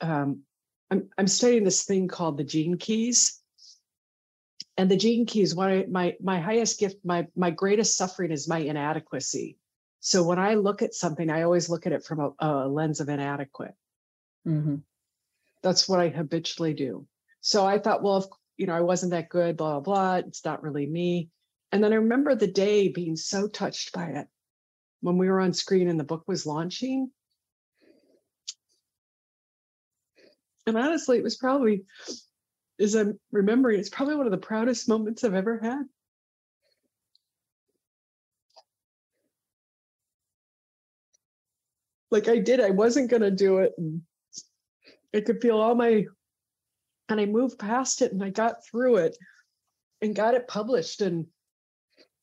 Um, 0.00 0.42
I'm 0.90 1.08
I'm 1.18 1.26
studying 1.26 1.64
this 1.64 1.84
thing 1.84 2.08
called 2.08 2.36
the 2.36 2.44
gene 2.44 2.76
keys, 2.76 3.40
and 4.76 4.90
the 4.90 4.96
gene 4.96 5.26
keys. 5.26 5.54
One 5.54 5.90
my 5.90 6.16
my 6.20 6.40
highest 6.40 6.78
gift, 6.78 7.04
my 7.04 7.26
my 7.36 7.50
greatest 7.50 7.96
suffering 7.96 8.30
is 8.30 8.48
my 8.48 8.58
inadequacy. 8.58 9.58
So 10.00 10.22
when 10.22 10.38
I 10.38 10.54
look 10.54 10.82
at 10.82 10.94
something, 10.94 11.28
I 11.30 11.42
always 11.42 11.68
look 11.68 11.86
at 11.86 11.92
it 11.92 12.04
from 12.04 12.20
a, 12.20 12.32
a 12.38 12.68
lens 12.68 13.00
of 13.00 13.08
inadequate. 13.08 13.74
Mm-hmm. 14.46 14.76
That's 15.62 15.88
what 15.88 16.00
I 16.00 16.08
habitually 16.08 16.72
do. 16.72 17.06
So 17.42 17.66
I 17.66 17.78
thought, 17.78 18.02
well, 18.02 18.16
if 18.18 18.24
you 18.56 18.66
know, 18.66 18.74
I 18.74 18.80
wasn't 18.80 19.12
that 19.12 19.28
good, 19.28 19.56
blah, 19.56 19.80
blah, 19.80 19.80
blah. 19.80 20.14
It's 20.26 20.44
not 20.44 20.62
really 20.62 20.86
me. 20.86 21.30
And 21.72 21.84
then 21.84 21.92
I 21.92 21.96
remember 21.96 22.34
the 22.34 22.46
day 22.46 22.88
being 22.88 23.16
so 23.16 23.46
touched 23.46 23.92
by 23.92 24.06
it 24.06 24.26
when 25.00 25.16
we 25.16 25.28
were 25.28 25.40
on 25.40 25.52
screen 25.52 25.88
and 25.88 25.98
the 25.98 26.04
book 26.04 26.24
was 26.26 26.46
launching. 26.46 27.10
And 30.66 30.76
honestly, 30.76 31.16
it 31.18 31.24
was 31.24 31.36
probably, 31.36 31.84
as 32.78 32.94
I'm 32.94 33.18
remembering, 33.32 33.80
it's 33.80 33.88
probably 33.88 34.16
one 34.16 34.26
of 34.26 34.32
the 34.32 34.38
proudest 34.38 34.88
moments 34.88 35.24
I've 35.24 35.34
ever 35.34 35.58
had. 35.58 35.82
Like 42.10 42.28
I 42.28 42.38
did, 42.38 42.60
I 42.60 42.70
wasn't 42.70 43.10
going 43.10 43.22
to 43.22 43.30
do 43.30 43.58
it. 43.58 43.72
And 43.78 44.02
I 45.14 45.20
could 45.20 45.40
feel 45.40 45.58
all 45.58 45.74
my, 45.74 46.06
and 47.08 47.20
I 47.20 47.26
moved 47.26 47.58
past 47.58 48.02
it 48.02 48.12
and 48.12 48.22
I 48.22 48.30
got 48.30 48.64
through 48.66 48.96
it 48.96 49.16
and 50.02 50.14
got 50.14 50.34
it 50.34 50.46
published. 50.48 51.00
And 51.00 51.26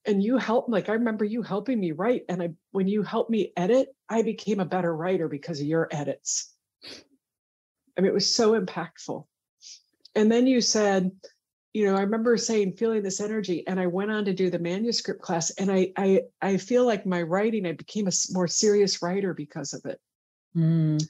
and 0.08 0.24
you 0.24 0.38
helped 0.38 0.70
like 0.70 0.90
i 0.90 0.94
remember 0.94 1.26
you 1.26 1.44
helping 1.44 1.80
me 1.80 1.92
write 1.92 2.24
and 2.30 2.42
i 2.42 2.50
when 2.72 2.88
you 2.88 3.04
helped 3.04 3.30
me 3.30 3.52
edit 3.58 3.90
i 4.10 4.22
became 4.22 4.60
a 4.60 4.66
better 4.66 4.96
writer 4.96 5.28
because 5.28 5.60
of 5.60 5.68
your 5.68 5.88
edits 5.92 6.54
i 7.98 8.02
mean 8.02 8.10
it 8.10 8.14
was 8.14 8.34
so 8.34 8.60
impactful 8.60 9.26
and 10.16 10.32
then 10.32 10.48
you 10.48 10.62
said 10.62 11.12
you 11.74 11.86
know 11.86 11.96
i 11.96 12.02
remember 12.02 12.38
saying 12.38 12.72
feeling 12.72 13.04
this 13.04 13.20
energy 13.20 13.68
and 13.68 13.80
i 13.80 13.86
went 13.86 14.10
on 14.10 14.26
to 14.26 14.34
do 14.34 14.50
the 14.50 14.58
manuscript 14.58 15.22
class 15.22 15.52
and 15.52 15.72
i 15.72 15.92
i 15.98 16.22
i 16.42 16.58
feel 16.58 16.86
like 16.86 17.06
my 17.06 17.22
writing 17.22 17.68
i 17.68 17.74
became 17.74 18.08
a 18.08 18.12
more 18.32 18.48
serious 18.48 19.02
writer 19.02 19.34
because 19.34 19.74
of 19.74 19.86
it 19.86 20.00
mm. 20.56 21.04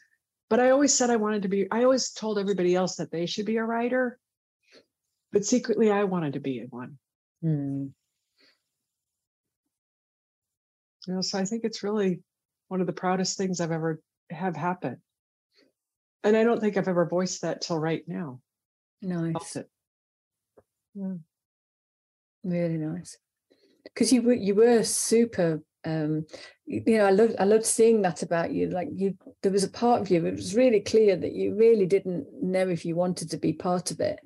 but 0.50 0.60
i 0.60 0.72
always 0.72 0.94
said 0.94 1.10
i 1.10 1.16
wanted 1.16 1.44
to 1.44 1.48
be 1.48 1.68
i 1.72 1.84
always 1.84 2.12
told 2.12 2.40
everybody 2.40 2.76
else 2.76 2.96
that 2.96 3.12
they 3.12 3.26
should 3.28 3.46
be 3.46 3.58
a 3.58 3.64
writer 3.64 4.20
but 5.32 5.46
secretly 5.46 5.92
i 5.92 6.04
wanted 6.04 6.34
to 6.34 6.40
be 6.40 6.66
one 6.70 6.98
mm. 7.44 7.92
You 11.08 11.16
know, 11.16 11.22
so 11.22 11.40
I 11.40 11.46
think 11.46 11.64
it's 11.64 11.84
really 11.84 12.20
one 12.68 12.82
of 12.82 12.88
the 12.88 12.94
proudest 12.94 13.38
things 13.38 13.62
I've 13.62 13.72
ever 13.72 14.02
have 14.30 14.56
happened. 14.56 14.98
And 16.24 16.36
I 16.36 16.44
don't 16.44 16.60
think 16.60 16.76
I've 16.76 16.90
ever 16.90 17.08
voiced 17.08 17.42
that 17.42 17.62
till 17.62 17.80
right 17.80 18.04
now. 18.08 18.42
Nice. 19.02 19.58
Yeah. 20.94 21.14
Really 22.44 22.78
nice. 22.78 23.18
Because 23.86 24.12
you 24.12 24.22
were 24.22 24.34
you 24.34 24.56
were 24.56 24.84
super 24.84 25.62
um 25.86 26.26
you 26.66 26.98
know 26.98 27.06
i 27.06 27.12
loved 27.12 27.36
i 27.40 27.44
loved 27.44 27.66
seeing 27.66 28.02
that 28.02 28.24
about 28.24 28.52
you 28.52 28.70
like 28.70 28.90
you 28.92 29.16
there 29.42 29.52
was 29.52 29.64
a 29.64 29.70
part 29.70 30.02
of 30.02 30.10
you 30.10 30.26
it 30.26 30.36
was 30.36 30.56
really 30.56 30.80
clear 30.80 31.16
that 31.16 31.34
you 31.34 31.56
really 31.56 31.86
didn't 31.86 32.26
know 32.42 32.68
if 32.68 32.84
you 32.84 32.96
wanted 32.96 33.30
to 33.30 33.38
be 33.38 33.54
part 33.54 33.92
of 33.92 34.00
it 34.00 34.20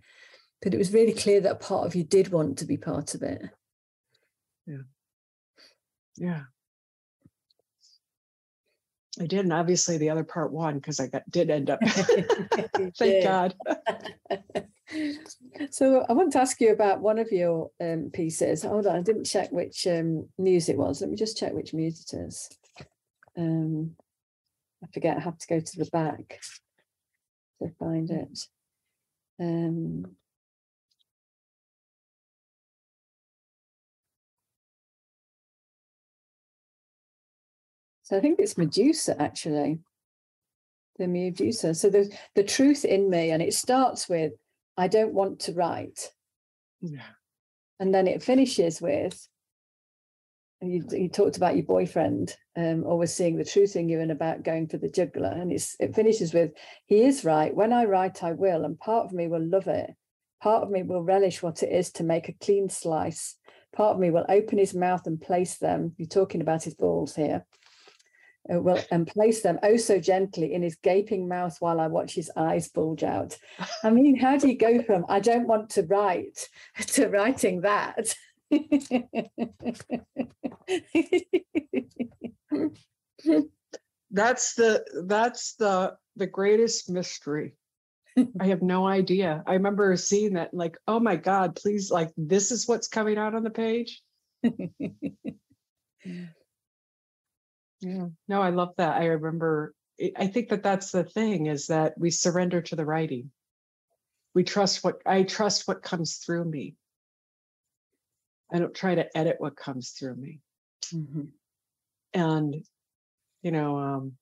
but 0.62 0.74
it 0.74 0.78
was 0.78 0.94
really 0.94 1.14
clear 1.14 1.42
that 1.42 1.60
part 1.60 1.86
of 1.86 1.94
you 1.94 2.04
did 2.04 2.30
want 2.30 2.58
to 2.58 2.66
be 2.66 2.78
part 2.78 3.14
of 3.14 3.22
it 3.22 3.42
yeah 4.66 4.78
yeah 6.18 6.44
I 9.20 9.26
did, 9.26 9.40
and 9.40 9.54
obviously 9.54 9.98
the 9.98 10.10
other 10.10 10.24
part 10.24 10.52
won 10.52 10.76
because 10.76 11.00
I 11.00 11.08
got 11.08 11.30
did 11.30 11.50
end 11.50 11.70
up. 11.70 11.80
Thank 12.98 13.24
God. 13.24 13.54
so 15.70 16.06
I 16.08 16.14
want 16.14 16.32
to 16.34 16.40
ask 16.40 16.62
you 16.62 16.72
about 16.72 17.02
one 17.02 17.20
of 17.20 17.32
your 17.32 17.72
um, 17.82 18.10
pieces. 18.14 18.64
Hold 18.64 18.88
on, 18.88 18.96
I 18.96 19.02
didn't 19.02 19.26
check 19.26 19.52
which 19.52 19.86
um, 19.86 20.30
muse 20.38 20.70
it 20.70 20.78
was. 20.78 21.02
Let 21.02 21.10
me 21.10 21.18
just 21.18 21.38
check 21.38 21.54
which 21.54 21.74
muse 21.74 22.06
it 22.12 22.18
is. 22.18 22.50
Um, 23.38 23.96
I 24.84 24.88
forget. 24.94 25.18
I 25.18 25.22
have 25.22 25.38
to 25.38 25.48
go 25.48 25.60
to 25.60 25.78
the 25.78 25.90
back 25.92 26.40
to 27.62 27.70
find 27.80 28.10
it. 28.10 28.40
Um, 29.40 30.06
So 38.12 38.18
I 38.18 38.20
think 38.20 38.40
it's 38.42 38.58
Medusa 38.58 39.16
actually. 39.22 39.80
The 41.00 41.08
Medusa. 41.08 41.74
So 41.74 41.90
the 41.90 42.14
the 42.36 42.44
truth 42.44 42.84
in 42.84 43.10
me, 43.10 43.32
and 43.32 43.42
it 43.42 43.54
starts 43.54 44.10
with, 44.10 44.34
I 44.76 44.90
don't 44.90 45.14
want 45.14 45.40
to 45.42 45.54
write. 45.54 46.12
Yeah. 46.82 47.08
And 47.80 47.96
then 47.96 48.08
it 48.08 48.22
finishes 48.22 48.82
with, 48.82 49.26
you, 50.62 50.84
you 50.92 51.08
talked 51.08 51.38
about 51.38 51.56
your 51.56 51.66
boyfriend 51.66 52.36
um, 52.58 52.84
always 52.84 53.14
seeing 53.14 53.38
the 53.38 53.46
truth 53.46 53.78
in 53.78 53.88
you 53.88 54.02
and 54.02 54.12
about 54.12 54.44
going 54.44 54.68
for 54.68 54.78
the 54.78 54.90
juggler. 54.90 55.32
And 55.32 55.50
it's, 55.50 55.78
it 55.80 55.96
finishes 55.96 56.34
with, 56.34 56.52
he 56.88 57.04
is 57.04 57.24
right. 57.24 57.56
When 57.56 57.72
I 57.72 57.86
write, 57.86 58.24
I 58.24 58.34
will. 58.34 58.66
And 58.66 58.78
part 58.78 59.06
of 59.06 59.14
me 59.14 59.30
will 59.30 59.48
love 59.48 59.68
it. 59.68 59.90
Part 60.44 60.64
of 60.64 60.70
me 60.70 60.84
will 60.84 61.02
relish 61.02 61.42
what 61.42 61.64
it 61.64 61.72
is 61.72 61.94
to 61.94 62.04
make 62.04 62.28
a 62.28 62.34
clean 62.34 62.68
slice. 62.68 63.38
Part 63.74 63.96
of 63.96 64.02
me 64.02 64.12
will 64.12 64.26
open 64.28 64.58
his 64.58 64.74
mouth 64.74 65.08
and 65.08 65.20
place 65.20 65.56
them. 65.58 65.96
You're 65.98 66.10
talking 66.10 66.42
about 66.42 66.64
his 66.64 66.76
balls 66.76 67.16
here 67.16 67.46
uh, 68.50 68.60
well, 68.60 68.84
and 68.92 69.08
place 69.08 69.42
them 69.42 69.60
oh 69.64 69.78
so 69.78 70.00
gently 70.00 70.54
in 70.54 70.62
his 70.64 70.76
gaping 70.76 71.28
mouth 71.28 71.56
while 71.60 71.80
I 71.80 71.88
watch 71.88 72.14
his 72.14 72.32
eyes 72.36 72.70
bulge 72.70 73.04
out. 73.04 73.38
I 73.84 73.90
mean, 73.92 74.16
how 74.16 74.38
do 74.38 74.48
you 74.48 74.58
go 74.58 74.82
from 74.82 75.06
I 75.10 75.20
don't 75.20 75.48
want 75.48 75.70
to 75.72 75.84
write 75.84 76.48
to 76.88 77.08
writing 77.08 77.62
that? 77.62 78.16
that's 84.12 84.56
the 84.56 84.84
that's 85.08 85.56
the 85.56 85.96
the 86.16 86.28
greatest 86.28 86.90
mystery. 86.90 87.56
I 88.40 88.48
have 88.48 88.62
no 88.62 88.86
idea. 88.86 89.42
I 89.48 89.54
remember 89.54 89.96
seeing 89.96 90.34
that 90.34 90.54
like, 90.54 90.78
oh 90.88 91.00
my 91.00 91.16
God, 91.16 91.56
please, 91.56 91.90
like 91.90 92.12
this 92.18 92.52
is 92.52 92.68
what's 92.68 92.90
coming 92.90 93.18
out 93.18 93.36
on 93.36 93.44
the 93.44 93.50
page. 93.50 94.02
Yeah. 97.82 98.08
No, 98.28 98.42
I 98.42 98.50
love 98.50 98.74
that. 98.78 98.98
I 98.98 99.06
remember, 99.06 99.74
I 100.16 100.28
think 100.28 100.50
that 100.50 100.64
that's 100.64 100.92
the 100.92 101.04
thing 101.04 101.48
is 101.48 101.68
that 101.68 101.98
we 101.98 102.12
surrender 102.12 102.62
to 102.62 102.76
the 102.76 102.86
writing. 102.86 103.32
We 104.34 104.44
trust 104.44 104.84
what 104.84 105.02
I 105.06 105.24
trust 105.24 105.68
what 105.68 105.84
comes 105.84 106.18
through 106.18 106.46
me. 106.46 106.76
I 108.52 108.60
don't 108.60 108.74
try 108.74 108.96
to 108.96 109.18
edit 109.18 109.38
what 109.40 109.56
comes 109.56 109.92
through 109.92 110.16
me. 110.16 110.40
Mm-hmm. 110.94 111.24
And, 112.14 112.66
you 113.42 113.52
know, 113.52 113.78
um, 113.78 114.14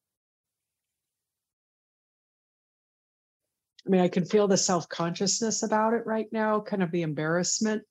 I 3.85 3.89
mean, 3.89 4.01
I 4.01 4.07
can 4.07 4.25
feel 4.25 4.47
the 4.47 4.57
self 4.57 4.87
consciousness 4.87 5.63
about 5.63 5.93
it 5.93 6.05
right 6.05 6.27
now, 6.31 6.61
kind 6.61 6.83
of 6.83 6.91
the 6.91 7.01
embarrassment 7.01 7.83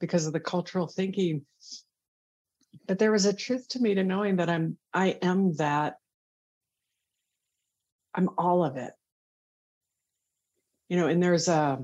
because 0.00 0.26
of 0.26 0.32
the 0.32 0.40
cultural 0.40 0.86
thinking 0.86 1.46
but 2.86 2.98
there 2.98 3.12
was 3.12 3.26
a 3.26 3.32
truth 3.32 3.68
to 3.68 3.80
me 3.80 3.94
to 3.94 4.04
knowing 4.04 4.36
that 4.36 4.50
i'm 4.50 4.76
i 4.92 5.08
am 5.22 5.54
that. 5.56 5.96
I'm 8.14 8.30
all 8.38 8.64
of 8.64 8.76
it. 8.76 8.92
You 10.88 10.96
know 10.98 11.08
and 11.08 11.22
there's 11.22 11.48
a 11.48 11.78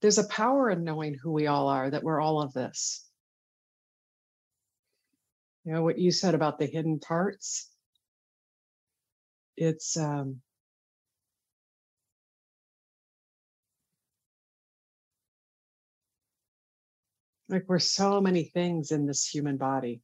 there's 0.00 0.18
a 0.18 0.28
power 0.28 0.70
in 0.70 0.84
knowing 0.84 1.14
who 1.14 1.32
we 1.32 1.46
all 1.46 1.68
are, 1.68 1.90
that 1.90 2.02
we're 2.02 2.20
all 2.20 2.40
of 2.40 2.52
this. 2.52 3.04
You 5.64 5.72
know, 5.72 5.82
what 5.82 5.98
you 5.98 6.12
said 6.12 6.34
about 6.34 6.58
the 6.58 6.66
hidden 6.66 7.00
parts, 7.00 7.68
it's, 9.56 9.96
um, 9.96 10.40
like 17.48 17.64
we're 17.68 17.78
so 17.78 18.20
many 18.20 18.44
things 18.44 18.90
in 18.90 19.06
this 19.06 19.26
human 19.26 19.56
body. 19.56 20.00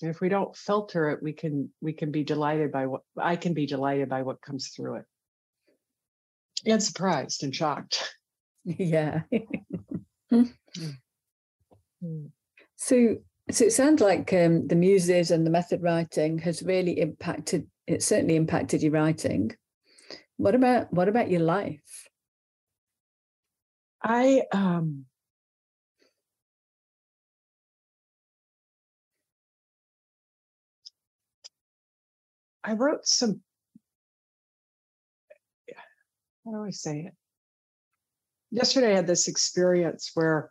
And 0.00 0.10
if 0.10 0.20
we 0.20 0.28
don't 0.28 0.56
filter 0.56 1.10
it 1.10 1.22
we 1.22 1.32
can 1.32 1.70
we 1.80 1.92
can 1.92 2.10
be 2.10 2.24
delighted 2.24 2.72
by 2.72 2.86
what 2.86 3.02
i 3.16 3.36
can 3.36 3.54
be 3.54 3.66
delighted 3.66 4.08
by 4.08 4.22
what 4.22 4.42
comes 4.42 4.68
through 4.68 4.96
it. 4.96 5.04
And 6.66 6.82
surprised 6.82 7.42
and 7.42 7.54
shocked. 7.54 8.16
Yeah. 8.64 9.22
Hmm. 10.30 10.44
so 12.76 13.16
so 13.50 13.64
it 13.64 13.72
sounds 13.72 14.00
like 14.00 14.32
um, 14.32 14.68
the 14.68 14.76
muses 14.76 15.32
and 15.32 15.44
the 15.44 15.50
method 15.50 15.82
writing 15.82 16.38
has 16.38 16.62
really 16.62 17.00
impacted 17.00 17.66
it 17.88 18.04
certainly 18.04 18.36
impacted 18.36 18.84
your 18.84 18.92
writing. 18.92 19.50
What 20.36 20.54
about 20.54 20.92
what 20.92 21.08
about 21.08 21.28
your 21.28 21.40
life 21.40 22.08
i 24.02 24.42
um 24.52 25.04
I 32.64 32.74
wrote 32.74 33.06
some, 33.06 33.40
how 36.44 36.52
do 36.52 36.64
I 36.64 36.70
say 36.70 37.00
it? 37.00 37.14
Yesterday 38.50 38.92
I 38.92 38.96
had 38.96 39.06
this 39.06 39.28
experience 39.28 40.10
where 40.14 40.50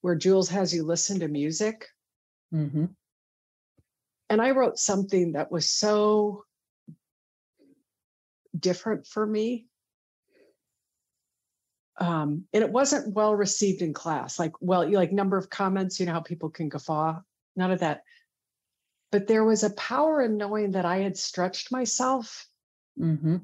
where 0.00 0.14
Jules 0.14 0.50
has 0.50 0.74
you 0.74 0.84
listen 0.84 1.20
to 1.20 1.28
music. 1.28 1.86
Mm-hmm. 2.52 2.86
And 4.28 4.42
I 4.42 4.50
wrote 4.50 4.78
something 4.78 5.32
that 5.32 5.50
was 5.50 5.68
so 5.68 6.44
different 8.58 9.06
for 9.06 9.26
me. 9.26 9.66
Um, 11.98 12.44
and 12.52 12.64
it 12.64 12.70
wasn't 12.70 13.14
well 13.14 13.34
received 13.34 13.82
in 13.82 13.92
class. 13.92 14.38
Like, 14.38 14.52
well, 14.60 14.88
you 14.88 14.96
like 14.96 15.12
number 15.12 15.36
of 15.36 15.50
comments, 15.50 16.00
you 16.00 16.06
know 16.06 16.12
how 16.12 16.20
people 16.20 16.50
can 16.50 16.68
guffaw. 16.68 17.20
None 17.56 17.70
of 17.70 17.80
that 17.80 18.02
but 19.14 19.28
there 19.28 19.44
was 19.44 19.62
a 19.62 19.70
power 19.70 20.22
in 20.22 20.36
knowing 20.36 20.72
that 20.72 20.84
I 20.84 20.96
had 20.96 21.16
stretched 21.16 21.70
myself 21.70 22.48
mm-hmm. 23.00 23.36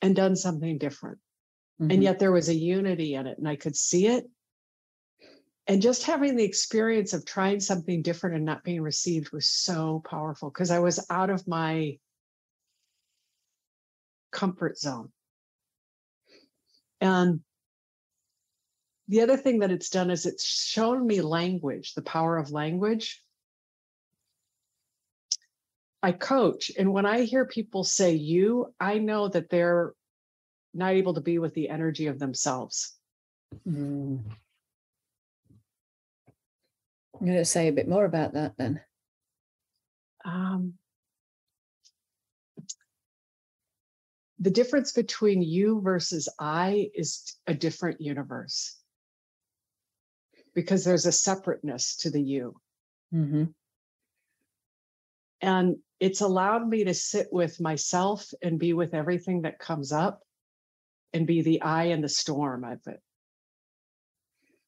and 0.00 0.14
done 0.14 0.36
something 0.36 0.78
different. 0.78 1.18
Mm-hmm. 1.82 1.90
And 1.90 2.02
yet 2.04 2.20
there 2.20 2.30
was 2.30 2.48
a 2.48 2.54
unity 2.54 3.16
in 3.16 3.26
it 3.26 3.36
and 3.36 3.48
I 3.48 3.56
could 3.56 3.74
see 3.74 4.06
it. 4.06 4.30
And 5.66 5.82
just 5.82 6.04
having 6.04 6.36
the 6.36 6.44
experience 6.44 7.12
of 7.12 7.24
trying 7.24 7.58
something 7.58 8.02
different 8.02 8.36
and 8.36 8.44
not 8.44 8.62
being 8.62 8.82
received 8.82 9.32
was 9.32 9.48
so 9.48 10.00
powerful 10.08 10.48
because 10.48 10.70
I 10.70 10.78
was 10.78 11.04
out 11.10 11.28
of 11.28 11.48
my 11.48 11.98
comfort 14.30 14.78
zone. 14.78 15.10
And 17.00 17.40
the 19.08 19.20
other 19.20 19.36
thing 19.36 19.58
that 19.60 19.70
it's 19.70 19.90
done 19.90 20.10
is 20.10 20.24
it's 20.24 20.44
shown 20.44 21.06
me 21.06 21.20
language, 21.20 21.94
the 21.94 22.02
power 22.02 22.38
of 22.38 22.50
language. 22.50 23.22
I 26.02 26.12
coach. 26.12 26.70
And 26.78 26.92
when 26.92 27.06
I 27.06 27.22
hear 27.22 27.44
people 27.44 27.84
say 27.84 28.12
you, 28.14 28.74
I 28.80 28.98
know 28.98 29.28
that 29.28 29.50
they're 29.50 29.94
not 30.72 30.92
able 30.92 31.14
to 31.14 31.20
be 31.20 31.38
with 31.38 31.54
the 31.54 31.68
energy 31.68 32.06
of 32.06 32.18
themselves. 32.18 32.94
Mm. 33.66 34.20
I'm 37.20 37.26
going 37.26 37.38
to 37.38 37.44
say 37.44 37.68
a 37.68 37.72
bit 37.72 37.88
more 37.88 38.04
about 38.04 38.34
that 38.34 38.56
then. 38.56 38.80
Um, 40.24 40.74
the 44.38 44.50
difference 44.50 44.92
between 44.92 45.42
you 45.42 45.80
versus 45.80 46.28
I 46.38 46.90
is 46.94 47.36
a 47.46 47.54
different 47.54 48.00
universe 48.00 48.76
because 50.54 50.84
there's 50.84 51.06
a 51.06 51.12
separateness 51.12 51.96
to 51.96 52.10
the 52.10 52.22
you. 52.22 52.56
Mm-hmm. 53.12 53.44
And 55.40 55.76
it's 56.00 56.20
allowed 56.20 56.66
me 56.66 56.84
to 56.84 56.94
sit 56.94 57.28
with 57.30 57.60
myself 57.60 58.28
and 58.42 58.58
be 58.58 58.72
with 58.72 58.94
everything 58.94 59.42
that 59.42 59.58
comes 59.58 59.92
up 59.92 60.22
and 61.12 61.26
be 61.26 61.42
the 61.42 61.62
eye 61.62 61.84
in 61.84 62.00
the 62.00 62.08
storm 62.08 62.64
of 62.64 62.80
it 62.86 63.00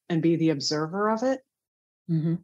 and 0.08 0.22
be 0.22 0.36
the 0.36 0.50
observer 0.50 1.10
of 1.10 1.22
it. 1.22 1.40
Mm-hmm. 2.10 2.34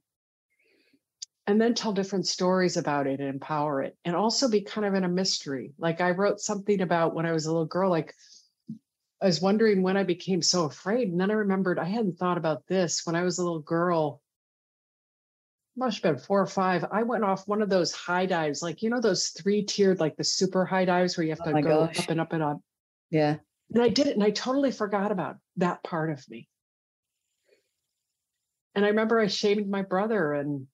And 1.46 1.60
then 1.60 1.74
tell 1.74 1.92
different 1.92 2.26
stories 2.26 2.76
about 2.76 3.06
it 3.06 3.18
and 3.18 3.28
empower 3.28 3.82
it, 3.82 3.96
and 4.04 4.14
also 4.14 4.48
be 4.48 4.60
kind 4.60 4.86
of 4.86 4.94
in 4.94 5.02
a 5.02 5.08
mystery. 5.08 5.72
Like 5.76 6.00
I 6.00 6.12
wrote 6.12 6.40
something 6.40 6.80
about 6.80 7.14
when 7.14 7.26
I 7.26 7.32
was 7.32 7.46
a 7.46 7.50
little 7.50 7.66
girl, 7.66 7.90
like 7.90 8.14
I 9.22 9.26
was 9.26 9.40
wondering 9.40 9.82
when 9.82 9.96
I 9.96 10.02
became 10.02 10.42
so 10.42 10.64
afraid. 10.64 11.08
And 11.08 11.20
then 11.20 11.30
I 11.30 11.34
remembered 11.34 11.78
I 11.78 11.84
hadn't 11.84 12.18
thought 12.18 12.38
about 12.38 12.66
this 12.66 13.02
when 13.04 13.14
I 13.14 13.22
was 13.22 13.38
a 13.38 13.44
little 13.44 13.60
girl 13.60 14.20
must 15.76 16.02
have 16.02 16.14
been 16.14 16.22
four 16.22 16.40
or 16.40 16.46
five. 16.46 16.84
I 16.90 17.02
went 17.02 17.24
off 17.24 17.48
one 17.48 17.62
of 17.62 17.70
those 17.70 17.92
high 17.92 18.26
dives, 18.26 18.62
like 18.62 18.82
you 18.82 18.90
know 18.90 19.00
those 19.00 19.28
three 19.28 19.62
tiered, 19.64 20.00
like 20.00 20.16
the 20.16 20.24
super 20.24 20.64
high 20.64 20.84
dives 20.84 21.16
where 21.16 21.24
you 21.24 21.30
have 21.30 21.40
oh 21.44 21.52
to 21.52 21.62
go 21.62 21.86
gosh. 21.86 22.00
up 22.00 22.10
and 22.10 22.20
up 22.20 22.32
and 22.32 22.42
up. 22.42 22.60
Yeah. 23.10 23.36
And 23.72 23.82
I 23.82 23.88
did 23.88 24.06
it, 24.06 24.14
and 24.14 24.22
I 24.22 24.30
totally 24.30 24.70
forgot 24.70 25.12
about 25.12 25.36
that 25.56 25.82
part 25.82 26.10
of 26.10 26.28
me. 26.28 26.48
And 28.74 28.84
I 28.84 28.88
remember 28.88 29.18
I 29.18 29.28
shamed 29.28 29.68
my 29.68 29.82
brother, 29.82 30.34
and 30.34 30.66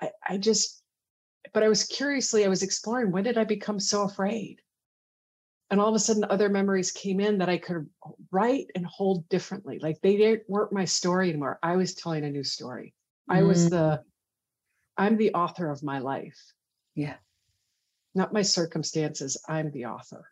I, 0.00 0.10
I 0.28 0.36
just, 0.38 0.80
but 1.52 1.64
I 1.64 1.68
was 1.68 1.84
curiously, 1.84 2.44
I 2.44 2.48
was 2.48 2.62
exploring 2.62 3.10
when 3.10 3.24
did 3.24 3.38
I 3.38 3.44
become 3.44 3.80
so 3.80 4.02
afraid? 4.02 4.60
And 5.74 5.80
all 5.80 5.88
of 5.88 5.96
a 5.96 5.98
sudden, 5.98 6.24
other 6.30 6.48
memories 6.48 6.92
came 6.92 7.18
in 7.18 7.38
that 7.38 7.48
I 7.48 7.58
could 7.58 7.90
write 8.30 8.70
and 8.76 8.86
hold 8.86 9.28
differently. 9.28 9.80
Like 9.80 10.00
they 10.00 10.38
weren't 10.46 10.72
my 10.72 10.84
story 10.84 11.30
anymore. 11.30 11.58
I 11.64 11.74
was 11.74 11.96
telling 11.96 12.22
a 12.24 12.30
new 12.30 12.44
story. 12.44 12.94
I 13.28 13.42
was 13.42 13.70
the, 13.70 13.76
mm. 13.76 14.02
I'm 14.96 15.16
the 15.16 15.34
author 15.34 15.68
of 15.68 15.82
my 15.82 15.98
life. 15.98 16.38
Yeah. 16.94 17.16
Not 18.14 18.32
my 18.32 18.42
circumstances. 18.42 19.36
I'm 19.48 19.72
the 19.72 19.86
author. 19.86 20.30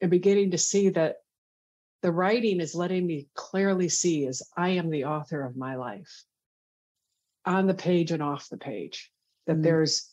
And 0.00 0.12
beginning 0.12 0.52
to 0.52 0.58
see 0.58 0.90
that 0.90 1.16
the 2.02 2.12
writing 2.12 2.60
is 2.60 2.72
letting 2.72 3.04
me 3.04 3.26
clearly 3.34 3.88
see 3.88 4.26
is 4.26 4.48
I 4.56 4.68
am 4.68 4.90
the 4.90 5.06
author 5.06 5.44
of 5.44 5.56
my 5.56 5.74
life 5.74 6.22
on 7.44 7.66
the 7.66 7.74
page 7.74 8.12
and 8.12 8.22
off 8.22 8.48
the 8.48 8.58
page, 8.58 9.10
that 9.48 9.56
mm. 9.56 9.64
there's 9.64 10.08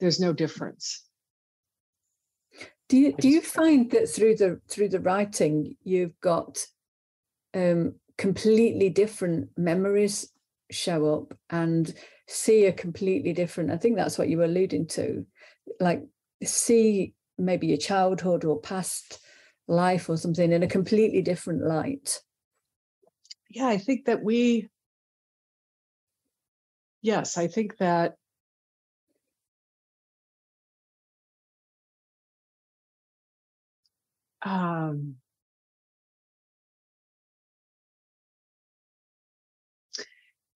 there's 0.00 0.18
no 0.18 0.32
difference. 0.32 1.04
Do 2.88 2.98
you 2.98 3.14
do 3.14 3.28
you 3.28 3.40
find 3.40 3.90
that 3.92 4.08
through 4.08 4.36
the 4.36 4.60
through 4.68 4.90
the 4.90 5.00
writing 5.00 5.76
you've 5.84 6.18
got 6.20 6.66
um, 7.54 7.94
completely 8.18 8.90
different 8.90 9.48
memories 9.56 10.30
show 10.70 11.14
up 11.14 11.38
and 11.50 11.92
see 12.26 12.64
a 12.64 12.72
completely 12.72 13.32
different 13.32 13.70
i 13.70 13.76
think 13.76 13.96
that's 13.96 14.18
what 14.18 14.28
you 14.28 14.38
were 14.38 14.44
alluding 14.44 14.86
to 14.86 15.26
like 15.78 16.02
see 16.42 17.14
maybe 17.36 17.66
your 17.66 17.76
childhood 17.76 18.44
or 18.44 18.60
past 18.60 19.20
life 19.66 20.08
or 20.08 20.16
something 20.16 20.52
in 20.52 20.62
a 20.62 20.68
completely 20.68 21.22
different 21.22 21.62
light? 21.62 22.20
Yeah 23.50 23.66
i 23.66 23.78
think 23.78 24.06
that 24.06 24.22
we 24.22 24.68
yes 27.02 27.36
i 27.36 27.46
think 27.46 27.76
that 27.78 28.16
um 34.44 35.16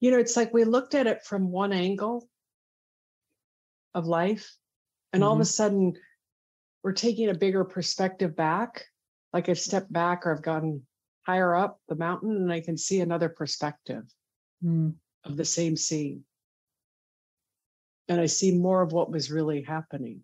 you 0.01 0.11
know, 0.11 0.19
it's 0.19 0.37
like 0.37 0.53
we 0.53 0.65
looked 0.65 0.95
at 0.95 1.07
it 1.07 1.25
from 1.25 1.51
one 1.51 1.73
angle 1.73 2.29
of 3.95 4.07
life, 4.07 4.57
and 5.13 5.23
mm-hmm. 5.23 5.29
all 5.29 5.35
of 5.35 5.41
a 5.41 5.43
mm-hmm. 5.43 5.49
sudden 5.49 5.95
we're 6.83 6.93
taking 6.93 7.29
a 7.29 7.35
bigger 7.35 7.65
perspective 7.65 8.37
back. 8.37 8.85
Like 9.33 9.49
I've 9.49 9.59
stepped 9.59 9.93
back 9.93 10.27
or 10.27 10.33
I've 10.33 10.43
gone 10.43 10.83
higher 11.27 11.55
up 11.55 11.81
the 11.89 11.97
mountain 11.97 12.35
and 12.37 12.53
I 12.53 12.61
can 12.61 12.79
see 12.79 13.01
another 13.01 13.29
perspective 13.29 14.05
mm. 14.65 14.95
of 15.25 15.37
the 15.37 15.45
same 15.45 15.77
scene. 15.77 16.25
And 18.09 18.21
I 18.21 18.27
see 18.27 18.53
more 18.53 18.81
of 18.81 18.93
what 18.93 19.11
was 19.11 19.31
really 19.31 19.63
happening. 19.63 20.23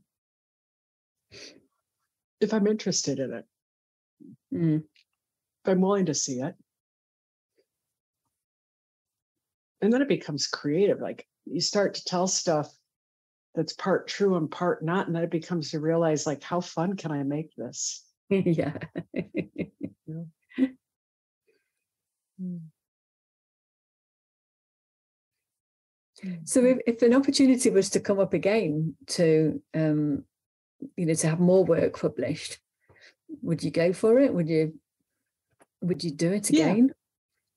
If 2.41 2.55
I'm 2.55 2.67
interested 2.67 3.19
in 3.19 3.35
it, 3.35 3.45
mm. 4.53 4.79
if 4.79 4.85
I'm 5.67 5.81
willing 5.81 6.07
to 6.07 6.15
see 6.15 6.41
it. 6.41 6.55
and 9.85 9.93
then 9.93 10.01
it 10.01 10.09
becomes 10.09 10.47
creative 10.47 11.01
like 11.01 11.27
you 11.45 11.61
start 11.61 11.95
to 11.95 12.05
tell 12.05 12.27
stuff 12.27 12.73
that's 13.55 13.75
part 13.75 14.09
true 14.09 14.37
and 14.37 14.51
part 14.51 14.83
not 14.83 15.07
and 15.07 15.15
then 15.15 15.23
it 15.23 15.31
becomes 15.31 15.71
to 15.71 15.79
realize 15.79 16.27
like 16.27 16.43
how 16.43 16.61
fun 16.61 16.97
can 16.97 17.13
i 17.13 17.23
make 17.23 17.55
this 17.57 18.03
yeah. 18.31 18.79
Mm. 22.41 22.61
So 26.45 26.65
if, 26.65 26.79
if 26.87 27.03
an 27.03 27.15
opportunity 27.15 27.69
was 27.71 27.91
to 27.91 28.01
come 28.01 28.19
up 28.19 28.33
again 28.33 28.95
to 29.09 29.63
um, 29.75 30.25
you 30.97 31.07
know 31.07 31.15
to 31.15 31.29
have 31.29 31.39
more 31.39 31.65
work 31.65 32.01
published, 32.01 32.59
would 33.43 33.63
you 33.63 33.71
go 33.71 33.93
for 33.93 34.19
it? 34.19 34.33
Would 34.33 34.49
you 34.49 34.75
would 35.83 36.03
you 36.03 36.11
do 36.11 36.33
it 36.33 36.51
Yeah. 36.51 36.71
again? 36.71 36.91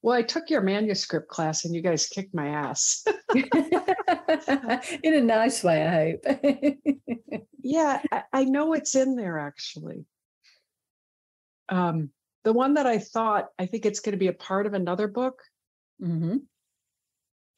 well 0.03 0.15
i 0.15 0.21
took 0.21 0.49
your 0.49 0.61
manuscript 0.61 1.27
class 1.27 1.65
and 1.65 1.73
you 1.73 1.81
guys 1.81 2.07
kicked 2.07 2.33
my 2.35 2.49
ass 2.49 3.03
In 3.33 5.13
a 5.13 5.21
nice 5.21 5.63
way, 5.63 5.85
I 5.85 5.89
hope. 6.11 7.39
yeah 7.63 8.01
I, 8.11 8.23
I 8.31 8.43
know 8.45 8.73
it's 8.73 8.95
in 8.95 9.15
there 9.15 9.39
actually 9.39 10.05
um 11.69 12.09
the 12.43 12.53
one 12.53 12.75
that 12.75 12.85
i 12.85 12.99
thought 12.99 13.47
i 13.57 13.65
think 13.65 13.85
it's 13.85 13.99
going 13.99 14.13
to 14.13 14.17
be 14.19 14.27
a 14.27 14.33
part 14.33 14.65
of 14.67 14.73
another 14.73 15.07
book 15.07 15.41
hmm 15.99 16.37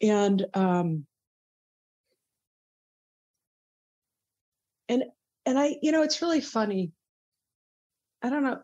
and 0.01 0.45
um 0.53 1.05
and 4.88 5.03
and 5.45 5.60
i 5.60 5.75
you 5.82 5.91
know 5.91 6.03
it's 6.03 6.21
really 6.21 6.41
funny 6.41 6.91
i 8.21 8.29
don't 8.29 8.43
know. 8.43 8.60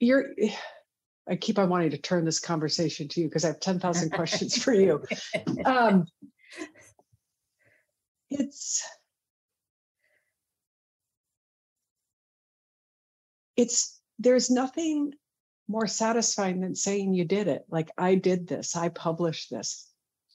You're 0.00 0.26
i 1.28 1.36
keep 1.36 1.58
on 1.58 1.70
wanting 1.70 1.90
to 1.90 1.98
turn 1.98 2.24
this 2.24 2.40
conversation 2.40 3.08
to 3.08 3.20
you 3.20 3.28
because 3.28 3.44
i 3.44 3.48
have 3.48 3.60
10,000 3.60 4.10
questions 4.10 4.62
for 4.62 4.72
you. 4.72 5.02
Um 5.64 6.06
it's 8.30 8.82
it's 13.56 14.00
there's 14.18 14.50
nothing 14.50 15.12
more 15.68 15.86
satisfying 15.86 16.60
than 16.60 16.74
saying 16.74 17.14
you 17.14 17.24
did 17.24 17.48
it 17.48 17.62
like 17.70 17.90
i 17.96 18.14
did 18.14 18.46
this 18.46 18.76
i 18.76 18.88
published 18.88 19.50
this. 19.50 19.90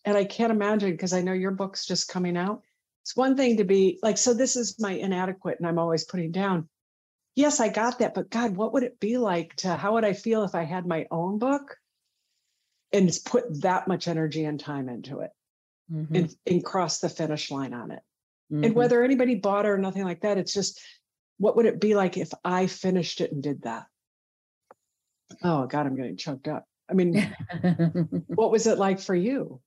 And 0.05 0.17
i 0.17 0.23
can't 0.23 0.51
imagine 0.51 0.91
because 0.91 1.13
i 1.13 1.21
know 1.21 1.33
your 1.33 1.51
book's 1.51 1.85
just 1.85 2.07
coming 2.07 2.37
out. 2.37 2.63
It's 3.03 3.15
one 3.15 3.35
thing 3.35 3.57
to 3.57 3.63
be 3.63 3.99
like 4.01 4.17
so 4.17 4.33
this 4.33 4.55
is 4.55 4.79
my 4.79 4.91
inadequate 4.91 5.57
and 5.59 5.67
i'm 5.67 5.79
always 5.79 6.05
putting 6.05 6.31
down 6.31 6.67
yes 7.35 7.59
i 7.59 7.69
got 7.69 7.99
that 7.99 8.13
but 8.13 8.29
god 8.29 8.55
what 8.55 8.73
would 8.73 8.83
it 8.83 8.99
be 8.99 9.17
like 9.17 9.55
to 9.55 9.75
how 9.75 9.93
would 9.93 10.05
i 10.05 10.13
feel 10.13 10.43
if 10.43 10.55
i 10.55 10.63
had 10.63 10.85
my 10.85 11.05
own 11.11 11.37
book 11.39 11.77
and 12.91 13.11
put 13.25 13.61
that 13.61 13.87
much 13.87 14.07
energy 14.07 14.45
and 14.45 14.59
time 14.59 14.89
into 14.89 15.19
it 15.19 15.31
Mhm, 15.91 16.15
and, 16.15 16.35
and 16.45 16.63
cross 16.63 16.99
the 16.99 17.09
finish 17.09 17.49
line 17.49 17.73
on 17.73 17.91
it? 17.91 18.01
And 18.51 18.73
mhm. 18.73 18.75
whether 18.75 19.03
anybody 19.03 19.35
bought 19.35 19.65
it 19.65 19.69
or 19.69 19.77
nothing 19.77 20.03
like 20.03 20.21
that 20.21 20.37
it's 20.37 20.53
just 20.53 20.79
what 21.37 21.55
would 21.55 21.65
it 21.65 21.79
be 21.79 21.95
like 21.95 22.17
if 22.17 22.31
i 22.43 22.67
finished 22.67 23.21
it 23.21 23.31
and 23.31 23.41
did 23.41 23.63
that? 23.63 23.85
Oh 25.43 25.65
god 25.67 25.85
i'm 25.85 25.95
getting 25.95 26.17
choked 26.17 26.47
up. 26.47 26.65
I 26.89 26.93
mean 26.93 27.35
what 28.27 28.51
was 28.51 28.67
it 28.67 28.77
like 28.77 28.99
for 28.99 29.15
you? 29.15 29.61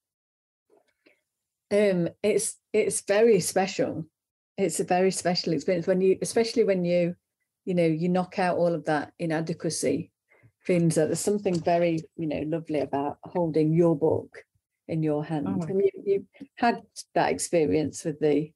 Um 1.70 2.08
it's 2.22 2.56
it's 2.72 3.00
very 3.02 3.40
special. 3.40 4.06
It's 4.58 4.80
a 4.80 4.84
very 4.84 5.10
special 5.10 5.54
experience 5.54 5.86
when 5.86 6.00
you 6.00 6.18
especially 6.20 6.64
when 6.64 6.84
you 6.84 7.16
you 7.64 7.74
know 7.74 7.86
you 7.86 8.08
knock 8.08 8.38
out 8.38 8.56
all 8.56 8.74
of 8.74 8.84
that 8.84 9.12
inadequacy 9.18 10.10
feelings 10.60 10.94
that 10.94 11.06
there's 11.06 11.20
something 11.20 11.58
very 11.60 12.00
you 12.16 12.26
know 12.26 12.42
lovely 12.46 12.80
about 12.80 13.18
holding 13.24 13.72
your 13.72 13.96
book 13.96 14.44
in 14.88 15.02
your 15.02 15.24
hand. 15.24 15.44
My 15.44 15.66
and 15.66 15.80
you, 15.80 15.90
you 16.04 16.26
had 16.56 16.82
that 17.14 17.30
experience 17.30 18.04
with 18.04 18.20
the 18.20 18.52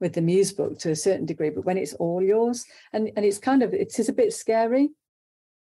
with 0.00 0.14
the 0.14 0.22
muse 0.22 0.52
book 0.52 0.78
to 0.78 0.90
a 0.90 0.96
certain 0.96 1.26
degree 1.26 1.50
but 1.50 1.64
when 1.64 1.76
it's 1.76 1.94
all 1.94 2.22
yours 2.22 2.64
and 2.92 3.10
and 3.16 3.24
it's 3.24 3.38
kind 3.38 3.62
of 3.62 3.74
it 3.74 3.98
is 3.98 4.08
a 4.08 4.14
bit 4.14 4.32
scary 4.32 4.88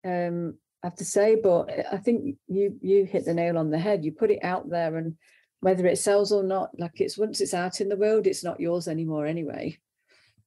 um 0.04 0.54
i 0.84 0.86
have 0.86 0.94
to 0.94 1.04
say 1.04 1.34
but 1.34 1.68
i 1.92 1.96
think 1.96 2.36
you 2.46 2.76
you 2.80 3.04
hit 3.04 3.24
the 3.24 3.34
nail 3.34 3.58
on 3.58 3.70
the 3.70 3.78
head. 3.78 4.04
You 4.04 4.12
put 4.12 4.30
it 4.30 4.44
out 4.44 4.70
there 4.70 4.96
and 4.96 5.16
whether 5.60 5.86
it 5.86 5.98
sells 5.98 6.30
or 6.30 6.44
not 6.44 6.70
like 6.78 7.00
it's 7.00 7.18
once 7.18 7.40
it's 7.40 7.54
out 7.54 7.80
in 7.80 7.88
the 7.88 7.96
world 7.96 8.28
it's 8.28 8.44
not 8.44 8.60
yours 8.60 8.86
anymore 8.86 9.26
anyway 9.26 9.76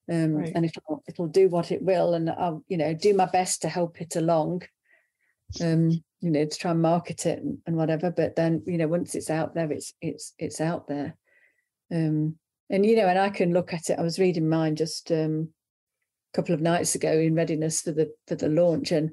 um 0.10 0.36
Right. 0.36 0.52
and 0.56 0.66
it'll 0.66 1.04
it'll 1.08 1.28
do 1.28 1.50
what 1.50 1.72
it 1.72 1.82
will 1.82 2.14
and 2.14 2.30
i'll 2.30 2.64
you 2.68 2.78
know 2.78 2.94
do 2.94 3.14
my 3.14 3.26
best 3.26 3.62
to 3.62 3.70
help 3.70 4.02
it 4.02 4.16
along 4.16 4.64
um 5.62 5.90
you 6.22 6.32
know 6.32 6.46
to 6.46 6.58
try 6.58 6.72
and 6.72 6.82
market 6.82 7.26
it 7.26 7.40
and, 7.40 7.60
and 7.68 7.76
whatever 7.76 8.12
but 8.12 8.36
then 8.36 8.64
you 8.66 8.78
know 8.78 8.88
once 8.88 9.16
it's 9.16 9.30
out 9.30 9.54
there 9.54 9.72
it's 9.72 9.94
it's 10.02 10.34
it's 10.40 10.62
out 10.62 10.88
there 10.88 11.16
um 11.94 12.36
and 12.70 12.86
you 12.86 12.96
know 12.96 13.08
and 13.08 13.20
i 13.20 13.30
can 13.30 13.54
look 13.54 13.74
at 13.74 13.90
it 13.90 14.00
i 14.00 14.02
was 14.02 14.20
reading 14.20 14.48
mine 14.50 14.76
just 14.76 15.12
um 15.12 15.50
a 16.34 16.36
couple 16.38 16.56
of 16.56 16.62
nights 16.62 16.96
ago 16.96 17.12
in 17.12 17.36
readiness 17.36 17.82
for 17.82 17.92
the 17.92 18.12
for 18.28 18.36
the 18.36 18.50
launch 18.50 18.92
and 18.92 19.12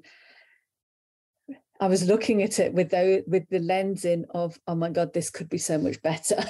I 1.81 1.87
was 1.87 2.09
looking 2.09 2.43
at 2.43 2.59
it 2.59 2.75
with 2.75 2.91
the 2.91 3.23
with 3.29 3.49
the 3.51 3.61
lens 3.61 4.05
in 4.05 4.27
of 4.31 4.59
oh 4.67 4.75
my 4.75 4.91
god 4.91 5.13
this 5.13 5.31
could 5.31 5.49
be 5.49 5.59
so 5.59 5.79
much 5.79 6.03
better 6.03 6.45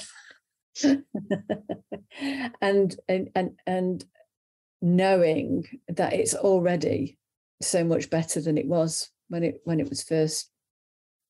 and 2.62 2.96
and 3.09 3.31
and 3.35 3.51
and 3.66 4.05
knowing 4.81 5.64
that 5.88 6.12
it's 6.12 6.35
already 6.35 7.19
so 7.61 7.85
much 7.85 8.11
better 8.11 8.41
than 8.41 8.57
it 8.59 8.67
was 8.67 9.11
when 9.29 9.43
it 9.43 9.61
when 9.64 9.81
it 9.81 9.88
was 9.88 10.03
first 10.03 10.51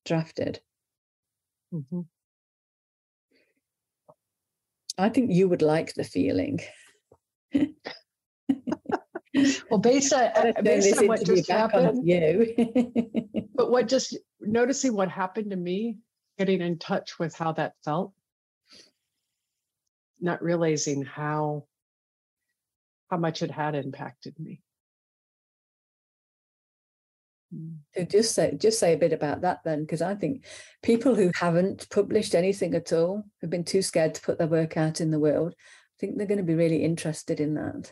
drafted. 0.05 0.61
Mhm. 1.73 2.05
I 4.97 5.09
think 5.09 5.31
you 5.31 5.47
would 5.49 5.61
like 5.61 5.93
the 5.93 6.03
feeling. 6.03 6.59
Well 9.69 9.79
based 9.79 10.11
on, 10.11 10.53
based 10.63 10.97
on 10.97 11.07
what 11.07 11.23
just 11.23 11.49
happened 11.49 12.01
you. 12.03 12.55
But 13.55 13.69
what 13.69 13.87
just 13.87 14.17
noticing 14.41 14.95
what 14.95 15.09
happened 15.09 15.51
to 15.51 15.55
me 15.55 15.97
getting 16.37 16.61
in 16.61 16.79
touch 16.79 17.19
with 17.19 17.35
how 17.35 17.51
that 17.53 17.73
felt 17.85 18.13
not 20.19 20.41
realizing 20.43 21.03
how 21.03 21.65
how 23.09 23.17
much 23.17 23.41
it 23.41 23.51
had 23.51 23.75
impacted 23.75 24.37
me 24.39 24.61
Mm. 27.53 27.77
So 27.95 28.03
just 28.05 28.35
say 28.35 28.55
just 28.57 28.79
say 28.79 28.93
a 28.93 28.97
bit 28.97 29.13
about 29.13 29.41
that 29.41 29.61
then, 29.63 29.81
because 29.81 30.01
I 30.01 30.15
think 30.15 30.45
people 30.83 31.15
who 31.15 31.31
haven't 31.35 31.89
published 31.89 32.35
anything 32.35 32.75
at 32.75 32.93
all, 32.93 33.25
who've 33.41 33.49
been 33.49 33.63
too 33.63 33.81
scared 33.81 34.15
to 34.15 34.21
put 34.21 34.37
their 34.37 34.47
work 34.47 34.77
out 34.77 35.01
in 35.01 35.11
the 35.11 35.19
world, 35.19 35.55
I 35.57 35.95
think 35.99 36.17
they're 36.17 36.27
going 36.27 36.37
to 36.37 36.43
be 36.43 36.55
really 36.55 36.83
interested 36.83 37.39
in 37.39 37.55
that. 37.55 37.91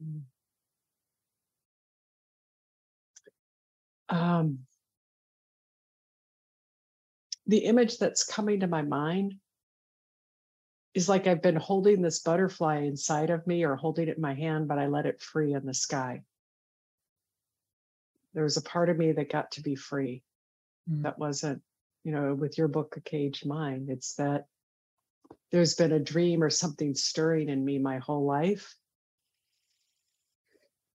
Mm. 0.00 0.22
um, 4.08 4.58
the 7.46 7.58
image 7.58 7.98
that's 7.98 8.24
coming 8.24 8.60
to 8.60 8.66
my 8.66 8.82
mind 8.82 9.34
is 10.94 11.08
like 11.08 11.26
I've 11.26 11.42
been 11.42 11.56
holding 11.56 12.00
this 12.00 12.20
butterfly 12.20 12.82
inside 12.82 13.30
of 13.30 13.46
me 13.46 13.64
or 13.64 13.74
holding 13.74 14.08
it 14.08 14.16
in 14.16 14.22
my 14.22 14.34
hand, 14.34 14.68
but 14.68 14.78
I 14.78 14.86
let 14.86 15.06
it 15.06 15.20
free 15.20 15.52
in 15.52 15.66
the 15.66 15.74
sky. 15.74 16.22
There 18.32 18.44
was 18.44 18.56
a 18.56 18.62
part 18.62 18.88
of 18.88 18.96
me 18.96 19.12
that 19.12 19.30
got 19.30 19.52
to 19.52 19.62
be 19.62 19.74
free. 19.74 20.22
Mm. 20.90 21.02
That 21.02 21.18
wasn't, 21.18 21.62
you 22.04 22.12
know, 22.12 22.34
with 22.34 22.58
your 22.58 22.68
book, 22.68 22.96
A 22.96 23.00
Caged 23.00 23.44
Mind, 23.44 23.90
it's 23.90 24.14
that 24.14 24.46
there's 25.50 25.74
been 25.74 25.92
a 25.92 26.00
dream 26.00 26.42
or 26.42 26.50
something 26.50 26.94
stirring 26.94 27.48
in 27.48 27.64
me 27.64 27.78
my 27.78 27.98
whole 27.98 28.24
life. 28.24 28.74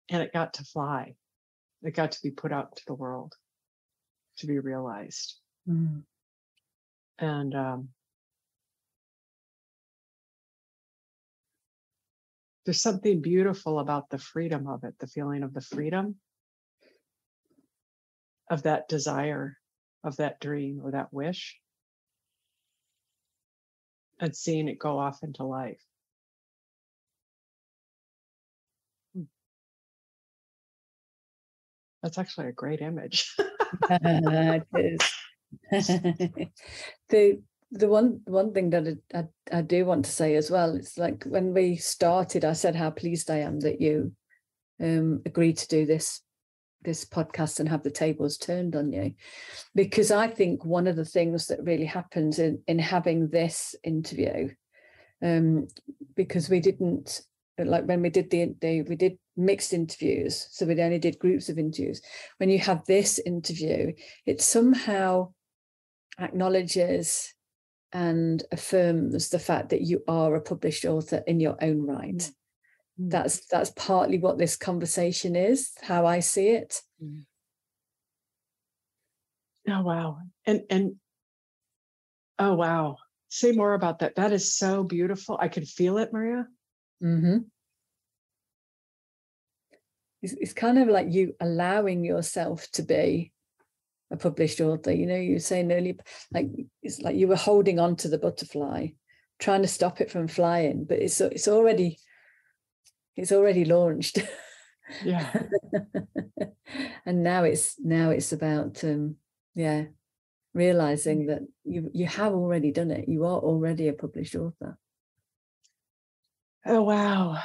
And 0.09 0.21
it 0.21 0.33
got 0.33 0.55
to 0.55 0.63
fly. 0.63 1.15
It 1.83 1.91
got 1.91 2.13
to 2.13 2.21
be 2.21 2.31
put 2.31 2.51
out 2.51 2.75
to 2.77 2.81
the 2.87 2.93
world 2.93 3.35
to 4.37 4.47
be 4.47 4.59
realized. 4.59 5.35
Mm. 5.67 6.03
And 7.19 7.55
um, 7.55 7.89
there's 12.69 12.83
something 12.83 13.19
beautiful 13.19 13.79
about 13.79 14.11
the 14.11 14.19
freedom 14.19 14.67
of 14.67 14.83
it, 14.83 14.93
the 14.99 15.07
feeling 15.07 15.41
of 15.41 15.55
the 15.55 15.61
freedom 15.61 16.17
of 18.47 18.61
that 18.61 18.87
desire, 18.87 19.57
of 20.03 20.17
that 20.17 20.39
dream 20.39 20.79
or 20.83 20.91
that 20.91 21.11
wish, 21.11 21.57
and 24.19 24.35
seeing 24.35 24.67
it 24.67 24.77
go 24.77 24.99
off 24.99 25.23
into 25.23 25.43
life. 25.43 25.81
Hmm. 29.15 29.23
That's 32.03 32.19
actually 32.19 32.49
a 32.49 32.51
great 32.51 32.81
image. 32.81 33.35
it 33.89 34.63
is. 34.75 35.01
the 37.09 37.41
the 37.71 37.87
one 37.87 38.21
one 38.25 38.53
thing 38.53 38.69
that 38.71 38.97
I, 39.13 39.19
I, 39.19 39.59
I 39.59 39.61
do 39.61 39.85
want 39.85 40.05
to 40.05 40.11
say 40.11 40.35
as 40.35 40.49
well 40.49 40.75
it's 40.75 40.97
like 40.97 41.23
when 41.25 41.53
we 41.53 41.75
started 41.75 42.43
i 42.43 42.53
said 42.53 42.75
how 42.75 42.89
pleased 42.89 43.29
i 43.29 43.37
am 43.37 43.59
that 43.59 43.79
you 43.79 44.11
um 44.81 45.21
agreed 45.25 45.57
to 45.57 45.67
do 45.67 45.85
this 45.85 46.21
this 46.81 47.05
podcast 47.05 47.59
and 47.59 47.67
have 47.67 47.83
the 47.83 47.91
tables 47.91 48.37
turned 48.37 48.75
on 48.75 48.91
you. 48.91 49.13
Because 49.75 50.11
i 50.11 50.27
think 50.27 50.63
one 50.65 50.87
of 50.87 50.95
the 50.95 51.05
things 51.05 51.47
that 51.47 51.63
really 51.63 51.85
happens 51.85 52.39
in 52.39 52.61
in 52.67 52.79
having 52.79 53.29
this 53.29 53.75
interview 53.83 54.49
um, 55.21 55.67
because 56.15 56.49
we 56.49 56.61
didn't 56.61 57.21
like 57.57 57.83
when 57.83 58.01
we 58.01 58.09
did 58.09 58.29
the, 58.29 58.55
the 58.61 58.83
we 58.83 58.95
did 58.95 59.17
mixed 59.35 59.73
interviews 59.73 60.47
so 60.49 60.65
we 60.65 60.81
only 60.81 60.99
did 60.99 61.19
groups 61.19 61.49
of 61.49 61.59
interviews. 61.59 62.01
When 62.37 62.49
you 62.49 62.59
have 62.59 62.85
this 62.85 63.19
interview 63.19 63.93
it 64.25 64.41
somehow 64.41 65.33
acknowledges 66.17 67.33
and 67.91 68.43
affirms 68.51 69.29
the 69.29 69.39
fact 69.39 69.69
that 69.69 69.81
you 69.81 70.03
are 70.07 70.35
a 70.35 70.41
published 70.41 70.85
author 70.85 71.23
in 71.25 71.39
your 71.39 71.57
own 71.61 71.85
right. 71.85 72.31
Mm. 72.99 73.09
that's 73.09 73.45
that's 73.47 73.71
partly 73.75 74.19
what 74.19 74.37
this 74.37 74.57
conversation 74.57 75.35
is 75.35 75.71
how 75.81 76.05
i 76.05 76.19
see 76.19 76.49
it. 76.49 76.81
Mm. 77.03 77.23
oh 79.69 79.81
wow. 79.81 80.17
And 80.45 80.63
and 80.69 80.95
oh 82.37 82.55
wow. 82.55 82.97
Say 83.31 83.51
more 83.51 83.75
about 83.75 83.99
that. 83.99 84.15
That 84.15 84.33
is 84.33 84.55
so 84.55 84.83
beautiful. 84.83 85.37
I 85.39 85.49
can 85.49 85.63
feel 85.65 85.97
it 85.99 86.11
maria. 86.11 86.47
Mm-hmm. 87.03 87.37
it's, 90.21 90.33
it's 90.33 90.53
kind 90.53 90.77
of 90.77 90.87
like 90.87 91.07
you 91.09 91.35
allowing 91.39 92.03
yourself 92.03 92.67
to 92.73 92.83
be 92.83 93.31
a 94.11 94.17
published 94.17 94.61
author. 94.61 94.91
You 94.91 95.05
know, 95.05 95.15
you 95.15 95.33
were 95.33 95.39
saying 95.39 95.71
earlier, 95.71 95.95
like 96.31 96.47
it's 96.81 96.99
like 96.99 97.15
you 97.15 97.27
were 97.27 97.35
holding 97.35 97.79
on 97.79 97.95
to 97.97 98.07
the 98.07 98.17
butterfly, 98.17 98.87
trying 99.39 99.61
to 99.61 99.67
stop 99.67 100.01
it 100.01 100.11
from 100.11 100.27
flying, 100.27 100.85
but 100.85 100.99
it's 100.99 101.21
it's 101.21 101.47
already 101.47 101.97
it's 103.15 103.31
already 103.31 103.65
launched. 103.65 104.19
Yeah. 105.03 105.31
and 107.05 107.23
now 107.23 107.43
it's 107.43 107.75
now 107.79 108.09
it's 108.09 108.31
about 108.31 108.83
um 108.83 109.15
yeah, 109.55 109.85
realizing 110.53 111.27
that 111.27 111.41
you 111.63 111.91
you 111.93 112.07
have 112.07 112.33
already 112.33 112.71
done 112.71 112.91
it. 112.91 113.07
You 113.07 113.25
are 113.25 113.39
already 113.39 113.87
a 113.87 113.93
published 113.93 114.35
author. 114.35 114.77
Oh 116.65 116.83
wow. 116.83 117.37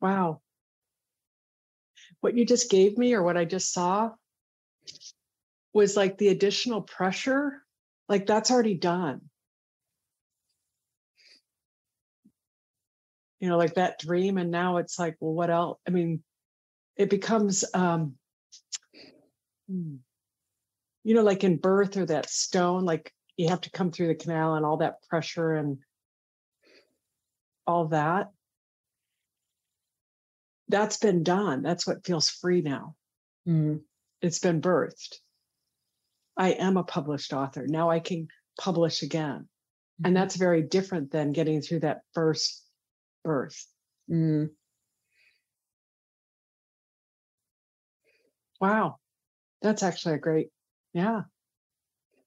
Wow 0.00 0.42
what 2.24 2.34
you 2.34 2.46
just 2.46 2.70
gave 2.70 2.96
me 2.96 3.12
or 3.12 3.22
what 3.22 3.36
I 3.36 3.44
just 3.44 3.70
saw 3.70 4.10
was 5.74 5.94
like 5.94 6.16
the 6.16 6.28
additional 6.28 6.80
pressure, 6.80 7.62
like 8.08 8.24
that's 8.24 8.50
already 8.50 8.72
done. 8.72 9.20
You 13.40 13.50
know, 13.50 13.58
like 13.58 13.74
that 13.74 13.98
dream. 13.98 14.38
And 14.38 14.50
now 14.50 14.78
it's 14.78 14.98
like, 14.98 15.16
well, 15.20 15.34
what 15.34 15.50
else? 15.50 15.78
I 15.86 15.90
mean, 15.90 16.22
it 16.96 17.10
becomes, 17.10 17.62
um, 17.74 18.14
hmm, 19.68 19.96
you 21.02 21.14
know, 21.14 21.22
like 21.22 21.44
in 21.44 21.58
birth 21.58 21.98
or 21.98 22.06
that 22.06 22.30
stone, 22.30 22.86
like 22.86 23.12
you 23.36 23.50
have 23.50 23.60
to 23.62 23.70
come 23.70 23.90
through 23.90 24.06
the 24.06 24.14
canal 24.14 24.54
and 24.54 24.64
all 24.64 24.78
that 24.78 25.02
pressure 25.10 25.56
and 25.56 25.76
all 27.66 27.88
that 27.88 28.30
that's 30.74 30.96
been 30.96 31.22
done. 31.22 31.62
That's 31.62 31.86
what 31.86 32.04
feels 32.04 32.28
free 32.28 32.60
now. 32.60 32.96
Mm. 33.46 33.82
It's 34.20 34.40
been 34.40 34.60
birthed. 34.60 35.18
I 36.36 36.48
am 36.50 36.76
a 36.76 36.82
published 36.82 37.32
author. 37.32 37.64
Now 37.68 37.90
I 37.90 38.00
can 38.00 38.26
publish 38.60 39.02
again. 39.02 39.42
Mm-hmm. 39.42 40.06
And 40.06 40.16
that's 40.16 40.34
very 40.34 40.62
different 40.62 41.12
than 41.12 41.30
getting 41.30 41.60
through 41.60 41.80
that 41.80 42.00
first 42.12 42.60
birth. 43.22 43.64
Mm. 44.10 44.50
Wow. 48.60 48.96
That's 49.62 49.84
actually 49.84 50.16
a 50.16 50.18
great, 50.18 50.48
yeah. 50.92 51.22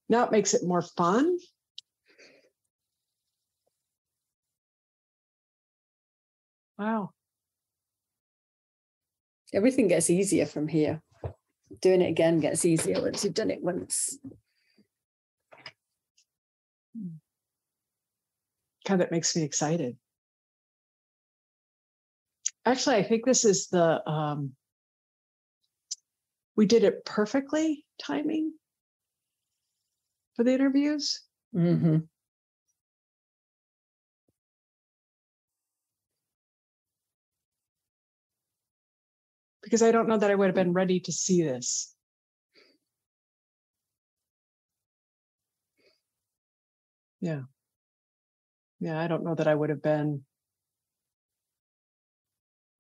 Now 0.08 0.24
it 0.24 0.32
makes 0.32 0.54
it 0.54 0.66
more 0.66 0.82
fun. 0.82 1.38
Wow 6.80 7.12
everything 9.54 9.88
gets 9.88 10.10
easier 10.10 10.46
from 10.46 10.68
here. 10.68 11.02
Doing 11.82 12.02
it 12.02 12.10
again 12.10 12.40
gets 12.40 12.66
easier 12.66 13.02
once 13.02 13.24
you've 13.24 13.34
done 13.34 13.52
it 13.52 13.62
once. 13.62 14.18
God, 18.88 19.00
that 19.00 19.12
makes 19.12 19.36
me 19.36 19.44
excited. 19.44 19.98
Actually, 22.66 22.98
I 22.98 23.04
think 23.04 23.26
this 23.26 23.46
is 23.46 23.68
the 23.68 24.10
um, 24.10 24.54
we 26.56 26.66
did 26.66 26.84
it 26.84 27.06
perfectly 27.06 27.86
timing 28.02 28.54
for 30.36 30.44
the 30.44 30.54
interviews. 30.54 31.22
Mm-hmm. 31.56 31.98
Because 39.68 39.82
I 39.82 39.92
don't 39.92 40.08
know 40.08 40.18
that 40.18 40.32
I 40.32 40.36
would 40.36 40.46
have 40.46 40.56
been 40.56 40.72
ready 40.72 41.02
to 41.02 41.12
see 41.12 41.44
this. 41.44 41.94
Yeah. 47.20 47.42
Yeah, 48.80 48.98
I 48.98 49.08
don't 49.08 49.26
know 49.26 49.36
that 49.36 49.48
I 49.48 49.54
would 49.54 49.70
have 49.70 49.82
been. 49.82 50.24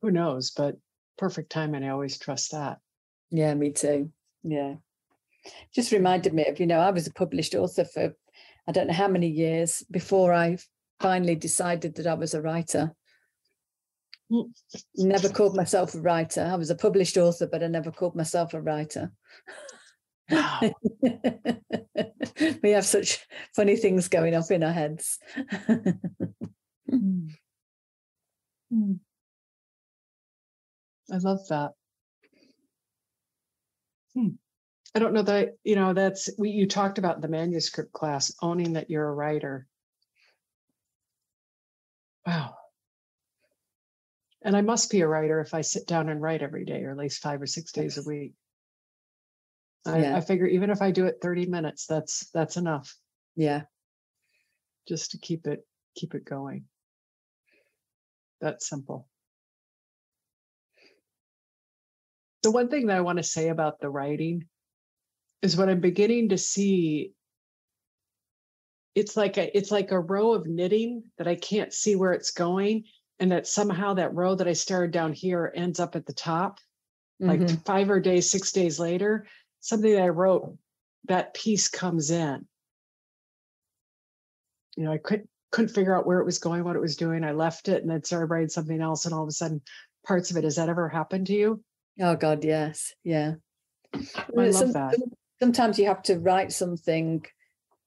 Who 0.02 0.12
knows? 0.12 0.52
But 0.52 0.78
perfect 1.18 1.52
timing. 1.52 1.84
I 1.84 1.90
always 1.90 2.18
trust 2.18 2.52
that. 2.52 2.78
Yeah, 3.32 3.54
me 3.54 3.72
too. 3.72 4.12
Yeah. 4.44 4.76
Just 5.76 5.92
reminded 5.92 6.34
me 6.34 6.46
of, 6.46 6.62
you 6.62 6.68
know, 6.68 6.80
I 6.80 6.92
was 6.92 7.06
a 7.08 7.14
published 7.14 7.54
author 7.54 7.84
for 7.84 8.14
I 8.66 8.72
don't 8.72 8.88
know 8.88 8.94
how 8.94 9.10
many 9.10 9.28
years 9.28 9.84
before 9.92 10.34
I 10.34 10.58
finally 11.02 11.36
decided 11.36 11.96
that 11.96 12.08
I 12.08 12.14
was 12.14 12.34
a 12.34 12.42
writer. 12.42 12.94
Never 14.96 15.30
called 15.30 15.56
myself 15.56 15.96
a 15.96 16.00
writer. 16.00 16.42
I 16.42 16.56
was 16.56 16.70
a 16.70 16.76
published 16.76 17.18
author, 17.18 17.48
but 17.48 17.64
I 17.64 17.68
never 17.68 17.92
called 17.92 18.16
myself 18.16 18.54
a 18.54 18.62
writer. 18.62 19.12
Wow. 20.30 20.60
we 22.62 22.72
have 22.72 22.86
such 22.86 23.26
funny 23.56 23.78
things 23.78 24.10
going 24.10 24.36
up 24.36 24.52
in 24.52 24.64
our 24.64 24.74
heads. 24.74 25.20
mm. 26.92 27.30
Mm. 28.74 29.00
I 31.12 31.18
love 31.18 31.48
that. 31.48 31.72
Hmm. 34.14 34.30
I 34.94 35.00
don't 35.00 35.14
know 35.14 35.22
that, 35.22 35.58
you 35.64 35.76
know, 35.76 35.94
that's 35.94 36.30
we 36.38 36.50
you 36.50 36.68
talked 36.68 36.98
about 36.98 37.22
the 37.22 37.28
manuscript 37.28 37.94
class, 37.94 38.34
owning 38.42 38.74
that 38.74 38.90
you're 38.90 39.08
a 39.08 39.14
writer. 39.14 39.68
Wow. 42.26 42.57
And 44.48 44.56
I 44.56 44.62
must 44.62 44.90
be 44.90 45.02
a 45.02 45.08
writer 45.08 45.42
if 45.42 45.54
I 45.54 45.60
sit 45.60 45.86
down 45.88 46.08
and 46.08 46.22
write 46.22 46.42
every 46.42 46.64
day, 46.64 46.82
or 46.84 46.92
at 46.92 46.98
least 46.98 47.22
five 47.22 47.42
or 47.42 47.46
six 47.46 47.74
days 47.74 47.98
a 47.98 48.04
week. 48.04 48.32
I, 49.86 50.00
yeah. 50.00 50.16
I 50.16 50.22
figure 50.22 50.48
even 50.48 50.70
if 50.70 50.82
I 50.82 50.92
do 50.92 51.06
it 51.06 51.18
30 51.22 51.48
minutes, 51.48 51.86
that's 51.86 52.30
that's 52.34 52.56
enough. 52.56 52.96
Yeah. 53.36 53.64
Just 54.88 55.12
to 55.12 55.18
keep 55.18 55.48
it 55.48 55.68
keep 55.98 56.16
it 56.16 56.24
going. 56.24 56.64
That's 58.40 58.70
simple. 58.70 59.10
The 62.42 62.52
one 62.52 62.70
thing 62.70 62.88
that 62.88 62.96
I 62.96 63.02
want 63.02 63.18
to 63.18 63.24
say 63.24 63.50
about 63.50 63.82
the 63.82 63.90
writing 63.90 64.46
is 65.42 65.58
what 65.58 65.68
I'm 65.68 65.82
beginning 65.82 66.30
to 66.30 66.38
see 66.38 67.12
it's 68.96 69.18
like 69.18 69.36
a 69.38 69.58
it's 69.58 69.72
like 69.72 69.92
a 69.92 70.00
row 70.00 70.32
of 70.32 70.48
knitting 70.48 71.04
that 71.18 71.28
I 71.28 71.36
can't 71.36 71.74
see 71.74 71.98
where 71.98 72.14
it's 72.14 72.32
going 72.32 72.86
and 73.20 73.32
that 73.32 73.48
somehow 73.48 73.96
that 73.96 74.14
row 74.14 74.36
that 74.36 74.48
I 74.48 74.54
started 74.54 74.92
down 74.92 75.14
here 75.14 75.52
ends 75.56 75.80
up 75.80 75.96
at 75.96 76.06
the 76.06 76.14
top. 76.14 76.60
Mm-hmm. 77.22 77.42
Like 77.42 77.66
five 77.66 77.90
or 77.90 78.00
days, 78.00 78.30
six 78.30 78.52
days 78.52 78.80
later, 78.80 79.26
something 79.60 79.92
that 79.92 80.04
I 80.04 80.10
wrote, 80.10 80.56
that 81.06 81.34
piece 81.34 81.68
comes 81.68 82.12
in. 82.12 82.46
You 84.76 84.84
know, 84.84 84.92
I 84.92 85.00
couldn't 85.00 85.30
couldn't 85.52 85.74
figure 85.74 85.98
out 85.98 86.06
where 86.06 86.20
it 86.20 86.26
was 86.26 86.38
going, 86.38 86.64
what 86.64 86.76
it 86.76 86.82
was 86.82 86.98
doing. 86.98 87.24
I 87.24 87.32
left 87.32 87.70
it 87.70 87.82
and 87.82 87.90
then 87.90 88.04
started 88.04 88.28
writing 88.28 88.50
something 88.50 88.80
else, 88.82 89.06
and 89.06 89.16
all 89.16 89.24
of 89.24 89.30
a 89.30 89.32
sudden, 89.32 89.62
parts 90.06 90.30
of 90.30 90.38
it. 90.38 90.44
Has 90.44 90.58
that 90.58 90.70
ever 90.70 90.90
happened 90.90 91.28
to 91.28 91.34
you? 91.34 91.64
Oh 92.00 92.16
God, 92.16 92.44
yes, 92.44 92.94
yeah. 93.04 93.36
I 93.96 94.02
love 94.36 94.54
Some, 94.54 94.72
that. 94.74 94.96
Sometimes 95.40 95.80
you 95.80 95.88
have 95.88 96.04
to 96.04 96.20
write 96.20 96.52
something 96.52 97.26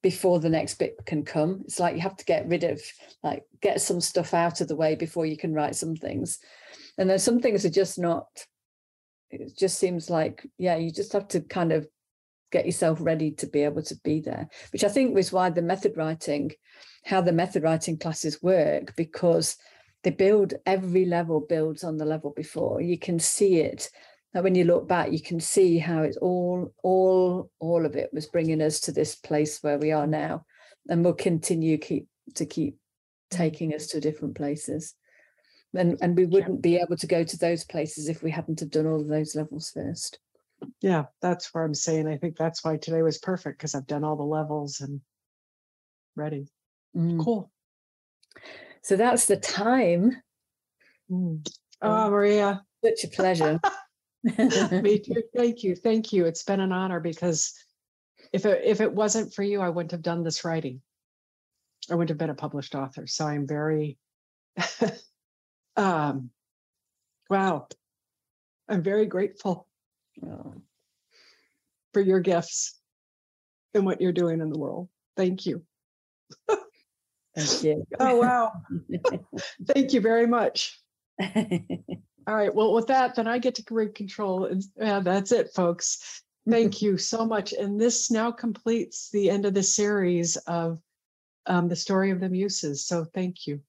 before 0.03 0.41
the 0.41 0.49
next 0.49 0.75
bit 0.75 0.97
can 1.07 1.25
come. 1.25 1.63
It's 1.65 1.79
like 1.79 1.95
you 1.95 2.01
have 2.01 2.17
to 2.17 2.25
get 2.25 2.49
rid 2.49 2.65
of, 2.65 2.81
like, 3.23 3.45
get 3.61 3.81
some 3.81 4.01
stuff 4.01 4.33
out 4.33 4.61
of 4.61 4.69
the 4.69 4.77
way 4.77 4.95
before 4.95 5.27
you 5.27 5.37
can 5.37 5.53
write 5.53 5.77
some 5.77 5.95
things. 5.95 6.39
And 6.97 7.09
then 7.09 7.19
some 7.19 7.41
things 7.41 7.65
are 7.65 7.71
just 7.71 7.99
not, 7.99 8.27
it 9.31 9.57
just 9.57 9.79
seems 9.79 10.09
like, 10.09 10.47
yeah, 10.59 10.77
you 10.77 10.91
just 10.91 11.13
have 11.13 11.29
to 11.29 11.41
kind 11.41 11.73
of 11.73 11.87
get 12.51 12.67
yourself 12.67 12.99
ready 13.01 13.31
to 13.31 13.47
be 13.47 13.63
able 13.63 13.83
to 13.83 13.97
be 14.03 14.21
there, 14.21 14.49
which 14.73 14.85
I 14.85 14.89
think 14.89 15.15
was 15.15 15.33
why 15.33 15.51
the 15.51 15.63
method 15.63 15.97
writing, 15.97 16.51
how 17.05 17.21
the 17.21 17.33
method 17.33 17.63
writing 17.63 17.97
classes 17.97 18.43
work, 18.43 18.97
because 18.97 19.57
they 20.03 20.11
build 20.11 20.55
every 20.67 21.05
level 21.05 21.41
builds 21.41 21.85
on 21.85 21.99
the 21.99 22.07
level 22.07 22.33
before. 22.35 22.81
You 22.81 22.99
can 22.99 23.19
see 23.19 23.61
it 23.61 23.91
that 24.33 24.45
when 24.45 24.55
you 24.55 24.65
look 24.65 24.87
back, 24.87 25.13
you 25.13 25.21
can 25.21 25.41
see 25.41 25.79
how 25.79 26.03
it's 26.03 26.17
all, 26.19 26.73
all, 26.83 27.51
all 27.59 27.85
of 27.85 27.97
it 27.97 28.11
was 28.13 28.27
bringing 28.27 28.63
us 28.63 28.81
to 28.81 28.93
this 28.93 29.17
place 29.17 29.63
where 29.63 29.79
we 29.79 29.93
are 29.93 30.07
now, 30.07 30.45
and 30.89 31.05
will 31.05 31.15
continue 31.15 31.79
keep 31.79 32.07
to 32.35 32.47
keep 32.47 32.77
taking 33.31 33.75
us 33.75 33.89
to 33.89 34.01
different 34.01 34.37
places. 34.37 34.95
And 35.75 35.99
and 36.01 36.17
we 36.17 36.27
wouldn't 36.27 36.63
be 36.63 36.77
able 36.77 36.97
to 36.97 37.07
go 37.07 37.23
to 37.23 37.39
those 37.39 37.65
places 37.65 38.09
if 38.09 38.23
we 38.23 38.31
hadn't 38.31 38.61
have 38.61 38.71
done 38.71 38.87
all 38.87 39.01
of 39.01 39.09
those 39.09 39.37
levels 39.37 39.71
first. 39.71 40.19
Yeah, 40.81 41.05
that's 41.23 41.53
where 41.55 41.65
I'm 41.65 41.75
saying. 41.75 42.09
I 42.09 42.17
think 42.17 42.37
that's 42.37 42.65
why 42.65 42.77
today 42.77 43.03
was 43.03 43.19
perfect 43.19 43.59
because 43.59 43.75
I've 43.75 43.87
done 43.87 44.05
all 44.05 44.17
the 44.17 44.23
levels 44.23 44.81
and 44.81 45.01
ready. 46.17 46.49
Mm. 46.97 47.23
Cool. 47.25 47.51
So 48.83 48.97
that's 48.97 49.27
the 49.27 49.37
time. 49.37 50.17
Mm. 51.11 51.47
Oh, 51.83 52.11
Maria. 52.11 52.63
Such 52.85 53.05
a 53.05 53.09
pleasure. 53.09 53.61
Me 54.83 54.99
too. 54.99 55.23
Thank 55.35 55.63
you. 55.63 55.75
Thank 55.75 56.13
you. 56.13 56.27
It's 56.27 56.43
been 56.43 56.61
an 56.61 56.73
honor 56.73 57.01
because 57.01 57.55
if 58.33 58.45
it, 58.45 58.63
if 58.65 58.81
it 58.81 58.93
wasn't 58.93 59.33
for 59.33 59.43
you, 59.43 59.61
I 59.61 59.71
wouldn't 59.71 59.93
have 59.93 60.03
done 60.03 60.23
this 60.23 60.45
writing. 60.45 60.83
I 61.91 61.95
wouldn't 61.95 62.11
have 62.11 62.19
been 62.19 62.31
a 62.31 62.35
published 62.35 62.75
author. 62.75 63.07
So 63.07 63.27
I'm 63.27 63.47
very, 63.47 63.99
um, 65.77 66.31
wow. 67.29 67.67
I'm 68.69 68.83
very 68.83 69.07
grateful 69.07 69.67
Oh, 70.25 70.55
for 71.93 72.01
your 72.01 72.21
gifts 72.21 72.79
and 73.75 73.87
what 73.87 74.01
you're 74.01 74.13
doing 74.13 74.41
in 74.41 74.51
the 74.51 74.59
world. 74.59 74.89
Thank 75.17 75.47
you. 75.47 75.63
thank 77.37 77.63
you. 77.63 77.87
Oh, 78.01 78.17
wow. 78.17 78.53
Thank 79.67 79.93
you 79.93 80.01
very 80.01 80.27
much. 80.27 80.79
All 82.27 82.35
right. 82.35 82.55
Well, 82.55 82.73
with 82.73 82.87
that, 82.89 83.15
then 83.15 83.27
I 83.27 83.39
get 83.39 83.55
to 83.57 83.65
read 83.71 83.95
control. 83.95 84.47
And 84.47 84.63
yeah, 84.77 85.01
that's 85.01 85.33
it, 85.33 85.53
folks. 85.55 86.23
Thank 86.49 86.83
you 86.83 86.99
so 86.99 87.25
much. 87.25 87.53
And 87.53 87.81
this 87.81 88.11
now 88.11 88.31
completes 88.31 89.11
the 89.11 89.31
end 89.31 89.47
of 89.47 89.55
the 89.55 89.63
series 89.63 90.37
of 90.37 90.81
um, 91.47 91.69
the 91.69 91.77
story 91.77 92.11
of 92.11 92.21
the 92.21 92.29
muses. 92.29 92.87
So 92.87 93.05
thank 93.05 93.47
you. 93.47 93.61